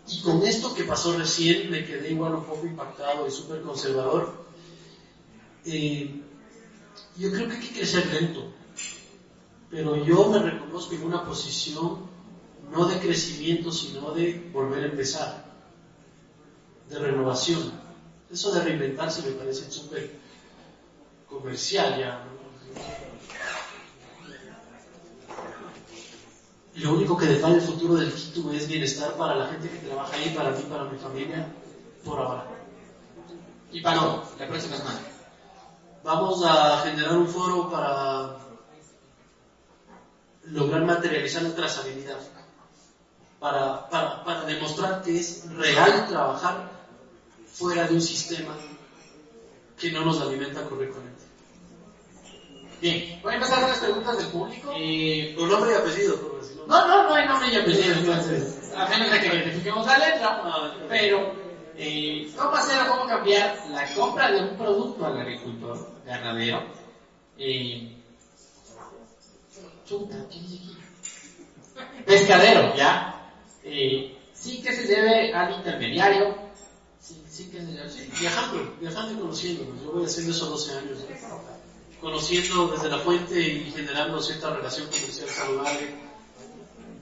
Y 0.08 0.22
con 0.22 0.42
esto 0.44 0.72
que 0.74 0.84
pasó 0.84 1.18
recién 1.18 1.70
me 1.70 1.84
quedé 1.84 2.12
igual 2.12 2.36
un 2.36 2.44
poco 2.44 2.64
impactado 2.64 3.26
y 3.26 3.30
súper 3.30 3.60
conservador. 3.62 4.46
Eh, 5.64 6.22
yo 7.18 7.30
creo 7.30 7.48
que 7.48 7.54
hay 7.54 7.60
que 7.60 7.74
crecer 7.74 8.06
lento, 8.12 8.44
pero 9.70 9.96
yo 10.04 10.28
me 10.30 10.38
reconozco 10.38 10.94
en 10.94 11.04
una 11.04 11.24
posición 11.24 12.06
no 12.70 12.86
de 12.86 12.98
crecimiento, 12.98 13.70
sino 13.70 14.10
de 14.12 14.50
volver 14.52 14.84
a 14.84 14.86
empezar, 14.86 15.44
de 16.88 16.98
renovación. 16.98 17.72
Eso 18.30 18.52
de 18.52 18.60
reinventarse 18.60 19.22
me 19.22 19.32
parece 19.32 19.70
súper 19.70 20.18
comercial 21.28 21.98
ya. 21.98 22.24
¿no? 22.24 22.36
Lo 26.76 26.92
único 26.92 27.16
que 27.16 27.26
depara 27.26 27.54
el 27.54 27.62
futuro 27.62 27.94
del 27.94 28.12
Quito 28.12 28.52
es 28.52 28.68
bienestar 28.68 29.16
para 29.16 29.34
la 29.34 29.46
gente 29.46 29.70
que 29.70 29.78
trabaja 29.78 30.14
ahí, 30.14 30.34
para 30.36 30.50
mí, 30.50 30.62
para 30.68 30.84
mi 30.84 30.98
familia, 30.98 31.48
por 32.04 32.18
ahora. 32.18 32.46
Y 33.72 33.80
Pablo, 33.80 34.22
la 34.38 34.46
próxima 34.46 34.76
semana. 34.76 35.15
Vamos 36.06 36.40
a 36.44 36.82
generar 36.84 37.16
un 37.16 37.26
foro 37.26 37.68
para 37.68 38.36
lograr 40.44 40.82
materializar 40.82 41.42
la 41.42 41.52
trazabilidad, 41.52 42.18
para, 43.40 43.90
para, 43.90 44.22
para 44.22 44.44
demostrar 44.44 45.02
que 45.02 45.18
es 45.18 45.42
real 45.56 46.06
trabajar 46.06 46.70
fuera 47.52 47.88
de 47.88 47.94
un 47.94 48.00
sistema 48.00 48.54
que 49.76 49.90
no 49.90 50.04
nos 50.04 50.20
alimenta 50.20 50.62
correctamente. 50.62 51.24
Bien, 52.80 53.18
voy 53.20 53.32
a 53.32 53.36
empezar 53.38 53.60
con 53.62 53.70
las 53.70 53.78
preguntas 53.80 54.18
del 54.18 54.28
público. 54.28 54.72
Eh, 54.76 55.34
nombre 55.36 55.72
y 55.72 55.74
apellido, 55.74 56.20
por 56.20 56.40
decirlo. 56.40 56.66
no, 56.68 56.86
no, 56.86 57.08
no 57.08 57.14
hay 57.16 57.26
nombre 57.26 57.48
y 57.52 57.56
apellido, 57.56 57.94
entonces, 57.96 58.72
a 58.76 58.88
menos 58.88 59.10
de 59.10 59.20
que 59.20 59.26
identifiquemos 59.26 59.84
la 59.84 59.98
letra, 59.98 60.40
Ah, 60.44 60.72
pero 60.88 61.45
eh, 61.78 62.32
¿cómo 62.36 62.54
hacer 62.56 62.82
o 62.82 62.90
cómo 62.90 63.06
cambiar 63.06 63.64
la 63.70 63.94
compra 63.94 64.30
de 64.30 64.42
un 64.42 64.56
producto 64.56 65.06
al 65.06 65.20
agricultor 65.20 65.90
ganadero? 66.06 66.62
Eh. 67.38 67.92
Pescadero, 72.06 72.74
¿ya? 72.76 73.30
Eh, 73.62 74.16
sí 74.32 74.62
que 74.62 74.72
se 74.72 74.86
debe 74.86 75.34
al 75.34 75.54
intermediario, 75.54 76.36
sí, 77.00 77.50
que 77.50 77.58
se 77.58 77.66
debe. 77.66 78.18
Viajando, 78.18 78.74
viajando 78.80 79.12
y 79.12 79.16
conociéndonos. 79.16 79.82
Yo 79.82 79.92
voy 79.92 80.04
haciendo 80.06 80.32
eso 80.32 80.46
12 80.46 80.78
años. 80.78 80.98
¿no? 81.28 81.40
Conociendo 82.00 82.68
desde 82.68 82.88
la 82.88 82.98
fuente 82.98 83.40
y 83.40 83.70
generando 83.70 84.22
cierta 84.22 84.54
relación 84.54 84.86
comercial 84.86 85.28
saludable 85.28 85.94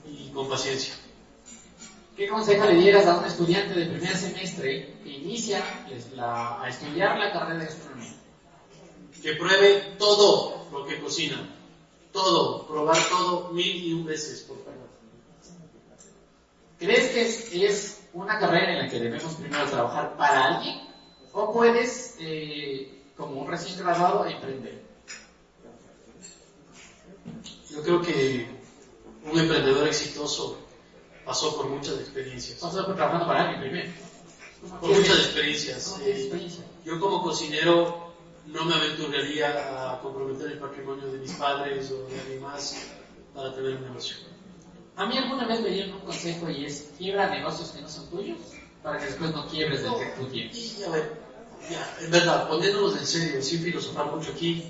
y 0.05 0.29
con 0.29 0.49
paciencia. 0.49 0.95
¿Qué 2.15 2.29
consejo 2.29 2.65
le 2.65 2.75
dieras 2.75 3.05
a 3.07 3.17
un 3.17 3.25
estudiante 3.25 3.73
de 3.73 3.87
primer 3.87 4.15
semestre 4.15 4.93
que 5.03 5.09
inicia 5.09 5.61
es 5.91 6.11
la- 6.13 6.61
a 6.61 6.69
estudiar 6.69 7.17
la 7.17 7.33
carrera 7.33 7.59
de 7.59 7.65
gastronomía? 7.65 8.13
Que 9.21 9.33
pruebe 9.33 9.95
todo 9.97 10.65
lo 10.71 10.85
que 10.85 10.99
cocina. 11.01 11.49
Todo, 12.13 12.65
probar 12.67 12.97
todo 13.09 13.49
mil 13.49 13.83
y 13.83 13.91
un 13.93 14.05
veces, 14.05 14.41
por 14.43 14.57
favor. 14.63 14.87
¿Crees 16.79 17.09
que 17.09 17.21
es, 17.21 17.53
es 17.53 18.01
una 18.13 18.39
carrera 18.39 18.71
en 18.73 18.79
la 18.85 18.87
que 18.87 18.99
debemos 18.99 19.33
primero 19.35 19.65
trabajar 19.65 20.15
para 20.15 20.55
alguien? 20.55 20.87
¿O 21.33 21.51
puedes, 21.51 22.15
eh, 22.19 22.97
como 23.17 23.41
un 23.41 23.47
recién 23.47 23.77
graduado, 23.79 24.25
emprender? 24.25 24.81
Yo 27.69 27.81
creo 27.83 28.01
que 28.01 28.47
un 29.23 29.37
emprendedor 29.37 29.85
exitoso 29.87 30.57
pasó 31.25 31.55
por 31.57 31.67
muchas 31.67 31.99
experiencias. 31.99 32.61
O 32.63 32.71
sea, 32.71 32.85
trabajando 32.85 33.27
para 33.27 33.41
alguien 33.41 33.61
primero. 33.61 33.91
Por 34.79 34.89
muchas 34.89 35.17
experiencias. 35.17 35.87
¿Cómo 35.89 36.03
tienes 36.03 36.53
Eh? 36.53 36.63
Yo 36.85 36.99
como 36.99 37.23
cocinero 37.23 38.13
no 38.47 38.65
me 38.65 38.75
aventuraría 38.75 39.93
a 39.93 39.99
comprometer 40.01 40.51
el 40.51 40.59
patrimonio 40.59 41.11
de 41.11 41.17
mis 41.17 41.31
padres 41.33 41.91
o 41.91 42.07
de 42.07 42.19
alguien 42.19 42.41
más 42.41 42.77
para 43.33 43.53
tener 43.53 43.75
un 43.75 43.83
negocio. 43.83 44.17
A 44.95 45.05
mí 45.07 45.17
alguna 45.17 45.45
vez 45.47 45.61
me 45.61 45.69
dieron 45.69 45.95
un 45.95 46.01
consejo 46.01 46.49
y 46.49 46.65
es 46.65 46.91
quiebra 46.97 47.29
negocios 47.29 47.71
que 47.71 47.81
no 47.81 47.89
son 47.89 48.09
tuyos 48.09 48.37
para 48.81 48.99
que 48.99 49.05
después 49.07 49.31
no 49.31 49.47
quiebres 49.47 49.81
el 49.81 49.93
que 49.95 50.05
tú 50.17 50.25
tienes. 50.27 50.79
Y 50.79 50.83
a 50.83 50.89
ver, 50.89 51.21
ya, 51.69 51.97
en 51.99 52.11
verdad, 52.11 52.47
poniéndonos 52.47 52.95
en 52.97 53.05
serio, 53.05 53.41
sin 53.41 53.61
filosofar 53.61 54.15
mucho 54.15 54.31
aquí, 54.31 54.63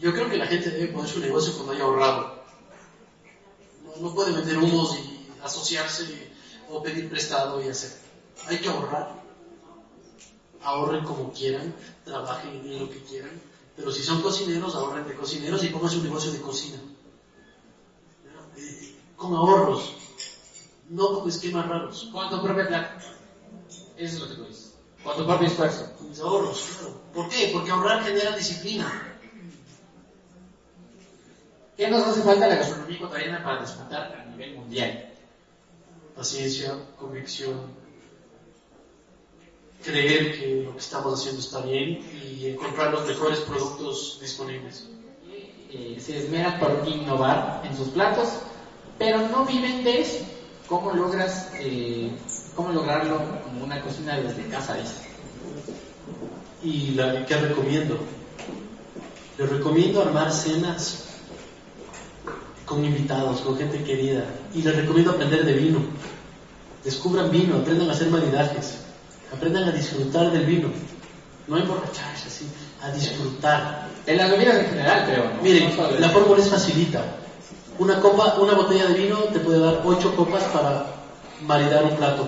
yo 0.00 0.12
creo 0.12 0.28
que 0.28 0.38
la 0.38 0.46
gente 0.46 0.70
debe 0.70 0.88
poner 0.88 1.08
su 1.08 1.20
negocio 1.20 1.52
cuando 1.54 1.72
haya 1.72 1.84
ahorrado. 1.84 2.42
No, 3.84 4.08
no 4.08 4.14
puede 4.14 4.32
vender 4.32 4.58
humos 4.58 4.98
y 4.98 5.05
asociarse 5.46 6.30
o 6.70 6.82
pedir 6.82 7.08
prestado 7.08 7.62
y 7.62 7.68
hacer. 7.68 7.92
Hay 8.46 8.58
que 8.58 8.68
ahorrar. 8.68 9.24
Ahorren 10.62 11.04
como 11.04 11.32
quieran, 11.32 11.74
trabajen 12.04 12.50
en 12.50 12.80
lo 12.80 12.90
que 12.90 13.02
quieran, 13.04 13.40
pero 13.76 13.92
si 13.92 14.02
son 14.02 14.20
cocineros, 14.20 14.74
ahorren 14.74 15.06
de 15.06 15.14
cocineros 15.14 15.62
y 15.62 15.68
pongan 15.68 15.90
su 15.90 16.02
negocio 16.02 16.32
de 16.32 16.40
cocina. 16.40 16.78
Eh, 18.56 18.96
con 19.16 19.34
ahorros, 19.34 19.94
no 20.88 21.20
con 21.20 21.28
esquemas 21.28 21.68
raros. 21.68 22.08
Con 22.12 22.30
tu 22.30 22.42
propia 22.42 22.66
plata. 22.66 22.98
Eso 23.96 24.14
es 24.16 24.20
lo 24.20 24.28
que 24.28 24.34
tú 24.34 24.44
dices. 24.46 24.74
Con 25.04 25.16
tu 25.16 25.26
propio 25.26 25.46
esfuerzo. 25.46 25.92
Con 25.98 26.08
mis 26.08 26.20
ahorros, 26.20 26.64
claro. 26.78 27.00
¿Por 27.14 27.28
qué? 27.28 27.50
Porque 27.52 27.70
ahorrar 27.70 28.02
genera 28.02 28.36
disciplina. 28.36 29.16
¿Qué 31.76 31.88
nos 31.88 32.06
hace 32.06 32.22
falta 32.22 32.46
la 32.46 32.56
gastronomía 32.56 32.96
ecuatoriana 32.96 33.44
para 33.44 33.60
despuntar 33.60 34.14
a 34.14 34.24
nivel 34.30 34.56
mundial? 34.56 35.12
Paciencia, 36.16 36.74
convicción, 36.98 37.60
creer 39.84 40.38
que 40.38 40.62
lo 40.64 40.72
que 40.72 40.78
estamos 40.78 41.20
haciendo 41.20 41.40
está 41.40 41.60
bien 41.60 42.00
y 42.12 42.46
encontrar 42.46 42.90
los 42.90 43.06
mejores 43.06 43.40
productos 43.40 44.18
disponibles. 44.20 44.88
Eh, 45.70 45.98
se 46.00 46.18
esmeran 46.24 46.58
por 46.58 46.88
innovar 46.88 47.62
en 47.64 47.76
sus 47.76 47.88
platos, 47.88 48.28
pero 48.98 49.28
no 49.28 49.44
viven 49.44 49.84
de 49.84 50.00
eso. 50.00 50.24
¿Cómo 50.66 50.92
logras, 50.92 51.50
eh, 51.60 52.10
cómo 52.54 52.72
lograrlo 52.72 53.20
como 53.44 53.64
una 53.64 53.82
cocina 53.82 54.18
desde 54.18 54.48
casa, 54.48 54.74
dices? 54.74 55.02
¿Y 56.62 56.92
la, 56.92 57.26
qué 57.26 57.36
recomiendo? 57.36 57.98
Les 59.36 59.48
recomiendo 59.50 60.00
armar 60.00 60.32
cenas 60.32 61.05
con 62.66 62.84
invitados, 62.84 63.40
con 63.40 63.56
gente 63.56 63.82
querida. 63.82 64.24
Y 64.52 64.60
les 64.62 64.76
recomiendo 64.76 65.12
aprender 65.12 65.44
de 65.44 65.52
vino. 65.54 65.78
Descubran 66.84 67.30
vino, 67.30 67.56
aprendan 67.56 67.88
a 67.88 67.92
hacer 67.92 68.10
maridajes. 68.10 68.80
Aprendan 69.32 69.64
a 69.64 69.72
disfrutar 69.72 70.30
del 70.32 70.44
vino. 70.44 70.68
No 71.46 71.56
emborracharse 71.56 72.26
así, 72.26 72.46
a 72.82 72.90
disfrutar. 72.90 73.88
En 74.04 74.18
las 74.18 74.30
bebidas 74.30 74.58
en 74.58 74.66
general, 74.66 75.04
creo. 75.06 75.24
¿no? 75.24 75.42
Miren, 75.42 75.76
No 75.76 75.90
la 75.98 76.08
fórmula 76.10 76.42
es 76.42 76.50
facilita. 76.50 77.04
Una 77.78 78.00
copa, 78.00 78.36
una 78.40 78.54
botella 78.54 78.86
de 78.88 78.94
vino 78.94 79.18
te 79.32 79.38
puede 79.38 79.60
dar 79.60 79.82
ocho 79.84 80.14
copas 80.16 80.42
para 80.44 80.86
maridar 81.42 81.84
un 81.84 81.96
plato. 81.96 82.26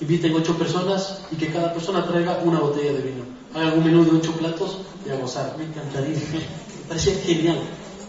Inviten 0.00 0.34
ocho 0.34 0.56
personas 0.58 1.22
y 1.30 1.36
que 1.36 1.52
cada 1.52 1.72
persona 1.72 2.06
traiga 2.06 2.40
una 2.44 2.60
botella 2.60 2.92
de 2.92 3.00
vino. 3.00 3.24
Hagan 3.54 3.78
un 3.78 3.84
menú 3.84 4.04
de 4.04 4.18
ocho 4.18 4.32
platos 4.32 4.78
y 5.06 5.10
a 5.10 5.16
gozar. 5.16 5.54
Me 5.56 5.64
encantaría. 5.64 6.16
Me 6.16 6.88
parece 6.88 7.14
genial. 7.14 7.60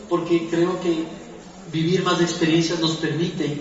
Porque 0.09 0.47
creo 0.49 0.79
que 0.81 1.05
vivir 1.73 2.03
más 2.03 2.21
experiencias 2.21 2.79
nos 2.79 2.97
permite 2.97 3.57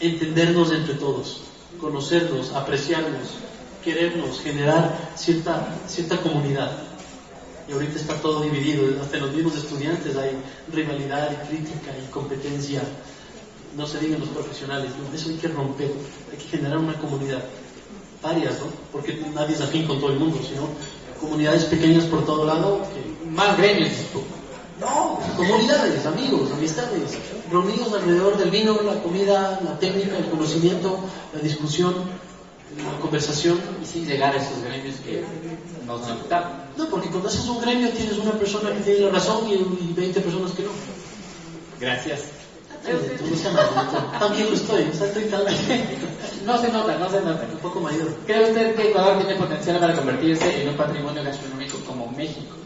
entendernos 0.00 0.72
entre 0.72 0.94
todos, 0.94 1.42
conocernos, 1.78 2.52
apreciarnos, 2.52 3.34
querernos, 3.84 4.40
generar 4.40 5.12
cierta, 5.14 5.76
cierta 5.86 6.16
comunidad. 6.20 6.72
y 7.68 7.72
ahorita 7.72 7.98
está 7.98 8.14
todo 8.14 8.40
dividido, 8.40 8.82
hasta 9.02 9.18
los 9.18 9.34
mismos 9.34 9.54
estudiantes 9.56 10.16
hay 10.16 10.30
rivalidad 10.72 11.30
y 11.30 11.48
crítica 11.48 11.92
y 12.02 12.10
competencia, 12.10 12.80
no 13.76 13.86
se 13.86 14.00
digan 14.00 14.20
los 14.20 14.30
profesionales, 14.30 14.90
eso 15.14 15.28
hay 15.28 15.36
que 15.36 15.48
romper, 15.48 15.92
hay 16.32 16.38
que 16.38 16.56
generar 16.56 16.78
una 16.78 16.94
comunidad, 16.94 17.44
varias, 18.22 18.58
¿no? 18.60 18.66
Porque 18.90 19.20
nadie 19.34 19.54
es 19.54 19.60
afín 19.60 19.86
con 19.86 20.00
todo 20.00 20.12
el 20.12 20.18
mundo, 20.18 20.40
sino 20.48 20.68
comunidades 21.20 21.66
pequeñas 21.66 22.04
por 22.04 22.24
todo 22.24 22.46
lado. 22.46 22.80
Que... 22.94 23.28
Más 23.28 23.58
gremios, 23.58 23.92
No, 24.80 25.18
comunidades, 25.36 26.06
amigos, 26.06 26.52
amistades, 26.52 27.18
reunidos 27.50 27.92
alrededor 27.92 28.36
del 28.36 28.50
vino, 28.50 28.80
la 28.82 29.02
comida, 29.02 29.60
la 29.64 29.78
técnica, 29.78 30.16
el 30.18 30.30
conocimiento, 30.30 31.00
la 31.34 31.40
discusión, 31.40 31.94
la 32.76 33.00
conversación. 33.00 33.60
Y 33.82 33.86
sin 33.86 34.06
llegar 34.06 34.34
a 34.34 34.36
esos 34.36 34.62
gremios 34.62 34.96
que 34.96 35.24
nos 35.86 36.02
a 36.02 36.68
No, 36.76 36.88
porque 36.88 37.08
cuando 37.08 37.28
haces 37.28 37.48
un 37.48 37.60
gremio 37.60 37.90
tienes 37.90 38.18
una 38.18 38.32
persona 38.32 38.72
que 38.72 38.80
tiene 38.82 39.00
la 39.00 39.10
razón 39.10 39.48
y, 39.48 39.54
y 39.54 39.92
20 39.96 40.20
personas 40.20 40.52
que 40.52 40.62
no. 40.62 40.70
Gracias. 41.80 42.38
También 44.18 44.46
lo 44.48 44.54
estoy, 44.54 44.82
estoy 44.82 45.30
No 46.44 46.58
se 46.60 46.68
nota, 46.72 46.96
no 46.98 47.10
se 47.10 47.20
nota. 47.20 47.46
Un 47.52 47.58
poco 47.58 47.80
mayor. 47.80 48.14
¿Cree 48.26 48.48
usted 48.48 48.76
que 48.76 48.90
Ecuador 48.90 49.18
tiene 49.18 49.34
potencial 49.34 49.78
para 49.80 49.94
convertirse 49.94 50.62
en 50.62 50.68
un 50.68 50.76
patrimonio 50.76 51.24
gastronómico 51.24 51.78
como 51.86 52.10
México? 52.12 52.57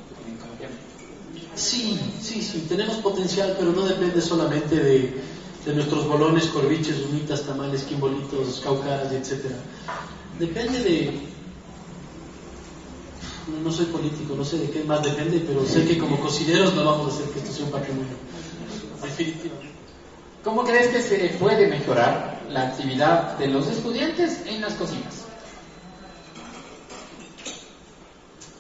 Sí, 1.63 1.97
sí, 2.21 2.43
sí, 2.43 2.67
tenemos 2.69 2.97
potencial, 2.97 3.55
pero 3.57 3.71
no 3.71 3.83
depende 3.83 4.21
solamente 4.21 4.75
de, 4.75 5.15
de 5.65 5.75
nuestros 5.75 6.09
bolones, 6.09 6.47
corviches, 6.47 6.99
humitas, 7.07 7.43
tamales, 7.43 7.85
quimbolitos, 7.85 8.61
caucaras, 8.65 9.13
etc. 9.13 9.45
Depende 10.41 10.81
de... 10.81 11.21
No 13.63 13.71
soy 13.71 13.87
político, 13.87 14.35
no 14.37 14.45
sé 14.45 14.59
de 14.59 14.71
qué 14.71 14.83
más 14.83 15.05
depende, 15.05 15.39
pero 15.47 15.65
sé 15.65 15.87
que 15.87 15.99
como 15.99 16.19
cocineros 16.19 16.75
no 16.75 16.85
vamos 16.85 17.13
a 17.13 17.15
hacer 17.15 17.31
que 17.33 17.39
esto 17.39 17.53
sea 17.53 17.67
un 17.67 17.71
patrimonio. 17.71 18.17
Definitivamente. 19.01 19.73
¿Cómo 20.43 20.65
crees 20.65 20.89
que 20.89 21.01
se 21.01 21.29
puede 21.39 21.69
mejorar 21.69 22.43
la 22.51 22.63
actividad 22.71 23.39
de 23.39 23.47
los 23.47 23.69
estudiantes 23.69 24.41
en 24.47 24.63
las 24.63 24.75
cocinas? 24.75 25.27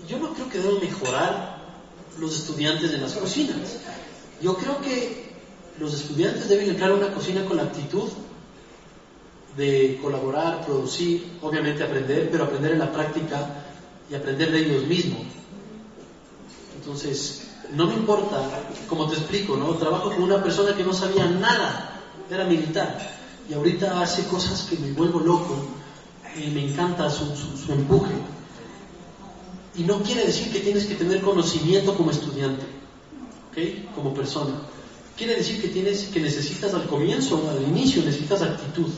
Yo 0.08 0.18
no 0.18 0.32
creo 0.34 0.48
que 0.48 0.58
deben 0.58 0.80
mejorar 0.80 1.51
los 2.18 2.36
estudiantes 2.36 2.92
en 2.92 3.02
las 3.02 3.14
cocinas. 3.14 3.78
Yo 4.40 4.56
creo 4.56 4.80
que 4.80 5.32
los 5.78 5.94
estudiantes 5.94 6.48
deben 6.48 6.70
entrar 6.70 6.90
a 6.90 6.94
una 6.94 7.12
cocina 7.12 7.44
con 7.44 7.56
la 7.56 7.64
actitud 7.64 8.08
de 9.56 9.98
colaborar, 10.02 10.64
producir, 10.64 11.38
obviamente 11.42 11.82
aprender, 11.82 12.28
pero 12.30 12.44
aprender 12.44 12.72
en 12.72 12.78
la 12.78 12.92
práctica 12.92 13.64
y 14.10 14.14
aprender 14.14 14.50
de 14.50 14.58
ellos 14.58 14.86
mismos. 14.86 15.22
Entonces, 16.76 17.42
no 17.74 17.86
me 17.86 17.94
importa, 17.94 18.64
como 18.88 19.08
te 19.08 19.16
explico, 19.16 19.56
¿no? 19.56 19.74
Trabajo 19.76 20.10
con 20.10 20.22
una 20.22 20.42
persona 20.42 20.76
que 20.76 20.84
no 20.84 20.92
sabía 20.92 21.26
nada, 21.26 22.00
era 22.30 22.44
militar, 22.44 22.98
y 23.48 23.54
ahorita 23.54 24.00
hace 24.00 24.26
cosas 24.26 24.62
que 24.62 24.76
me 24.76 24.92
vuelvo 24.92 25.20
loco 25.20 25.56
y 26.36 26.50
me 26.50 26.70
encanta 26.70 27.10
su, 27.10 27.24
empuje. 27.70 28.14
Y 29.76 29.84
no 29.84 30.02
quiere 30.02 30.26
decir 30.26 30.52
que 30.52 30.60
tienes 30.60 30.86
que 30.86 30.94
tener 30.94 31.20
conocimiento 31.20 31.94
como 31.96 32.10
estudiante, 32.10 32.64
¿ok? 33.50 33.94
Como 33.94 34.12
persona. 34.12 34.54
Quiere 35.16 35.36
decir 35.36 35.60
que 35.60 35.68
tienes, 35.68 36.04
que 36.04 36.20
necesitas 36.20 36.74
al 36.74 36.86
comienzo, 36.86 37.50
al 37.50 37.62
inicio, 37.62 38.02
necesitas 38.02 38.42
actitud. 38.42 38.88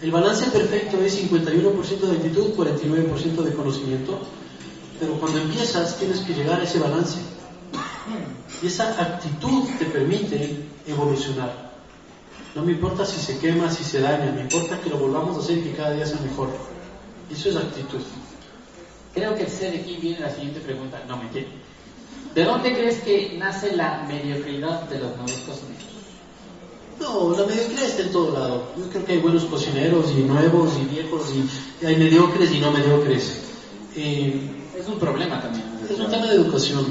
El 0.00 0.10
balance 0.10 0.46
perfecto 0.50 1.00
es 1.02 1.22
51% 1.30 1.98
de 2.00 2.16
actitud, 2.16 2.54
49% 2.54 3.42
de 3.42 3.54
conocimiento 3.54 4.18
pero 5.00 5.14
cuando 5.14 5.38
empiezas 5.38 5.96
tienes 5.98 6.20
que 6.20 6.34
llegar 6.34 6.60
a 6.60 6.64
ese 6.64 6.78
balance. 6.78 7.18
Y 8.62 8.66
esa 8.66 8.90
actitud 9.00 9.64
te 9.78 9.86
permite 9.86 10.62
evolucionar. 10.86 11.70
No 12.54 12.62
me 12.62 12.72
importa 12.72 13.06
si 13.06 13.18
se 13.18 13.38
quema, 13.38 13.70
si 13.70 13.82
se 13.82 14.00
daña, 14.00 14.30
me 14.32 14.42
importa 14.42 14.78
que 14.80 14.90
lo 14.90 14.98
volvamos 14.98 15.36
a 15.36 15.40
hacer 15.40 15.58
y 15.58 15.62
que 15.62 15.72
cada 15.72 15.92
día 15.92 16.04
sea 16.04 16.20
mejor. 16.20 16.50
Eso 17.30 17.48
es 17.48 17.56
actitud. 17.56 18.00
Creo 19.14 19.34
que 19.34 19.48
sé 19.48 19.70
de 19.70 19.78
aquí 19.78 19.98
viene 20.00 20.20
la 20.20 20.30
siguiente 20.30 20.60
pregunta. 20.60 21.02
No, 21.08 21.16
me 21.16 21.28
quiere. 21.30 21.48
¿De 22.34 22.44
dónde 22.44 22.72
crees 22.72 23.00
que 23.00 23.34
nace 23.38 23.74
la 23.74 24.04
mediocridad 24.06 24.82
de 24.88 25.00
los 25.00 25.16
nuevos 25.16 25.32
cocineros? 25.46 25.90
No, 27.00 27.30
la 27.36 27.46
mediocridad 27.46 27.84
está 27.84 28.02
en 28.02 28.12
todo 28.12 28.32
lado. 28.32 28.72
Yo 28.76 28.88
creo 28.90 29.04
que 29.04 29.12
hay 29.12 29.18
buenos 29.18 29.44
cocineros 29.44 30.12
y 30.12 30.22
nuevos 30.22 30.70
y 30.80 30.84
viejos 30.94 31.32
y 31.34 31.86
hay 31.86 31.96
mediocres 31.96 32.52
y 32.52 32.60
no 32.60 32.70
mediocres. 32.70 33.42
Eh, 33.96 34.48
es 34.78 34.86
un 34.86 34.98
problema 34.98 35.40
también. 35.40 35.64
Es 35.88 35.98
un 35.98 36.10
tema 36.10 36.26
de 36.26 36.36
educación. 36.36 36.86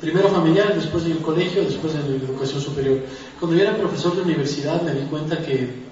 Primero 0.00 0.30
familiar, 0.30 0.74
después 0.74 1.04
en 1.04 1.12
el 1.12 1.18
colegio, 1.18 1.62
después 1.62 1.94
en 1.94 2.08
la 2.08 2.24
educación 2.24 2.62
superior. 2.62 3.00
Cuando 3.38 3.56
yo 3.56 3.62
era 3.64 3.76
profesor 3.76 4.16
de 4.16 4.22
universidad 4.22 4.80
me 4.80 4.94
di 4.94 5.06
cuenta 5.08 5.42
que 5.42 5.89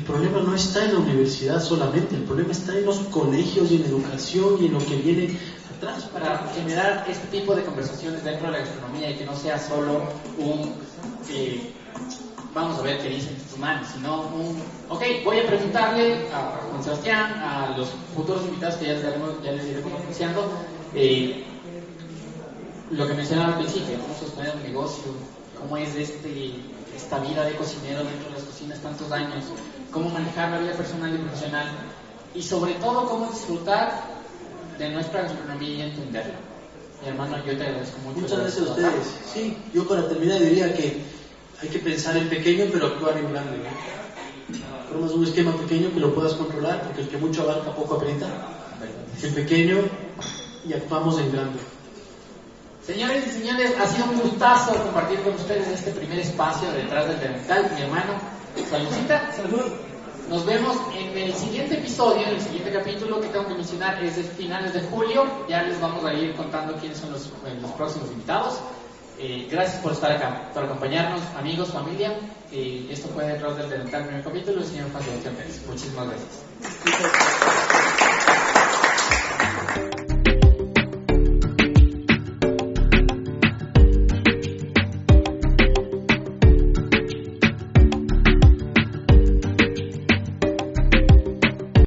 el 0.00 0.06
problema 0.06 0.40
no 0.40 0.54
está 0.54 0.82
en 0.86 0.94
la 0.94 1.00
universidad 1.00 1.62
solamente, 1.62 2.16
el 2.16 2.22
problema 2.22 2.52
está 2.52 2.76
en 2.76 2.86
los 2.86 3.00
colegios 3.10 3.70
y 3.70 3.76
en 3.76 3.84
educación 3.84 4.56
y 4.58 4.66
en 4.66 4.72
lo 4.72 4.78
que 4.78 4.96
viene 4.96 5.38
atrás. 5.76 6.04
Para 6.04 6.38
generar 6.54 7.04
este 7.06 7.26
tipo 7.26 7.54
de 7.54 7.62
conversaciones 7.64 8.24
dentro 8.24 8.46
de 8.46 8.52
la 8.52 8.58
gastronomía 8.60 9.10
y 9.10 9.16
que 9.16 9.26
no 9.26 9.36
sea 9.36 9.58
solo 9.58 10.04
un... 10.38 10.72
Eh, 11.28 11.74
vamos 12.54 12.78
a 12.78 12.82
ver 12.82 13.02
qué 13.02 13.10
dicen 13.10 13.36
estos 13.36 13.58
manos, 13.58 13.88
sino 13.94 14.22
un, 14.22 14.58
ok, 14.88 15.02
voy 15.22 15.40
a 15.40 15.46
preguntarle 15.46 16.28
a 16.32 16.58
Juan 16.70 16.82
Sebastián, 16.82 17.34
a 17.34 17.76
los 17.76 17.90
futuros 18.16 18.42
invitados 18.46 18.76
que 18.76 18.86
ya 18.86 18.94
les, 18.94 19.04
ya 19.44 19.52
les 19.52 19.66
iremos 19.66 20.00
anunciando, 20.00 20.50
eh, 20.94 21.44
lo 22.90 23.06
que 23.06 23.12
mencionaba 23.12 23.52
al 23.52 23.58
principio, 23.58 23.98
cómo 24.00 24.18
sostener 24.18 24.56
un 24.56 24.62
negocio, 24.62 25.12
cómo 25.60 25.76
es 25.76 25.94
este, 25.94 26.54
esta 26.96 27.18
vida 27.18 27.44
de 27.44 27.54
cocinero 27.54 28.02
dentro 28.02 28.30
de 28.30 28.34
las 28.36 28.44
cocinas 28.44 28.80
tantos 28.80 29.12
años, 29.12 29.44
cómo 29.90 30.10
manejar 30.10 30.50
la 30.50 30.58
vida 30.58 30.72
personal 30.72 31.14
y 31.14 31.18
profesional, 31.18 31.68
y 32.34 32.42
sobre 32.42 32.74
todo 32.74 33.08
cómo 33.08 33.26
disfrutar 33.26 34.04
de 34.78 34.90
nuestra 34.90 35.22
gastronomía 35.22 35.68
y 35.68 35.82
entenderla. 35.82 36.34
Mi 37.02 37.08
hermano, 37.08 37.36
yo 37.44 37.56
te 37.56 37.64
agradezco 37.64 37.98
mucho. 38.00 38.20
Muchas 38.20 38.38
gracias 38.38 38.66
a 38.66 38.70
ustedes. 38.70 39.14
Sí, 39.32 39.56
yo 39.72 39.86
para 39.88 40.08
terminar 40.08 40.38
diría 40.38 40.74
que 40.74 41.02
hay 41.62 41.68
que 41.68 41.78
pensar 41.78 42.16
en 42.16 42.28
pequeño 42.28 42.66
pero 42.72 42.86
actuar 42.86 43.16
en 43.18 43.32
grande. 43.32 43.58
¿no? 43.58 44.88
Formas 44.88 45.12
un 45.12 45.24
esquema 45.24 45.52
pequeño 45.56 45.92
que 45.92 46.00
lo 46.00 46.14
puedas 46.14 46.34
controlar, 46.34 46.82
porque 46.82 47.02
el 47.02 47.08
que 47.08 47.16
mucho 47.16 47.42
abarca 47.42 47.74
poco 47.74 47.94
aprieta. 47.94 48.26
En 49.22 49.34
pequeño 49.34 49.78
y 50.66 50.72
actuamos 50.72 51.18
en 51.18 51.32
grande. 51.32 51.58
Señores 52.86 53.26
y 53.26 53.30
señores, 53.30 53.72
ha 53.78 53.86
sido 53.86 54.06
un 54.06 54.20
gustazo 54.20 54.74
compartir 54.82 55.20
con 55.20 55.34
ustedes 55.34 55.68
este 55.68 55.90
primer 55.92 56.18
espacio 56.18 56.70
detrás 56.72 57.06
del 57.08 57.20
dental. 57.20 57.70
Mi 57.74 57.82
hermano, 57.82 58.14
saludcita. 58.68 59.32
Salud. 59.32 59.72
Nos 60.28 60.46
vemos 60.46 60.76
en 60.96 61.18
el 61.18 61.34
siguiente 61.34 61.74
episodio, 61.74 62.24
en 62.24 62.34
el 62.34 62.40
siguiente 62.40 62.70
capítulo 62.72 63.20
que 63.20 63.28
tengo 63.28 63.48
que 63.48 63.54
mencionar 63.54 64.02
es 64.04 64.16
de 64.16 64.22
finales 64.22 64.72
de 64.72 64.80
julio. 64.82 65.26
Ya 65.48 65.62
les 65.62 65.80
vamos 65.80 66.04
a 66.04 66.14
ir 66.14 66.34
contando 66.36 66.76
quiénes 66.76 66.98
son 66.98 67.10
los, 67.10 67.30
los 67.60 67.70
próximos 67.72 68.10
invitados. 68.12 68.60
Eh, 69.18 69.48
gracias 69.50 69.82
por 69.82 69.92
estar 69.92 70.12
acá, 70.12 70.50
por 70.54 70.64
acompañarnos, 70.64 71.20
amigos, 71.36 71.70
familia. 71.70 72.16
Eh, 72.52 72.86
esto 72.90 73.08
fue 73.08 73.36
rol 73.38 73.56
del 73.56 73.68
Dental 73.68 74.04
primer 74.04 74.24
capítulo, 74.24 74.60
el 74.60 74.66
señor 74.66 74.90
Juan 74.92 75.04
Sebastián 75.04 75.34
Pérez. 75.34 75.60
Muchísimas 75.66 76.06
gracias. 76.06 77.66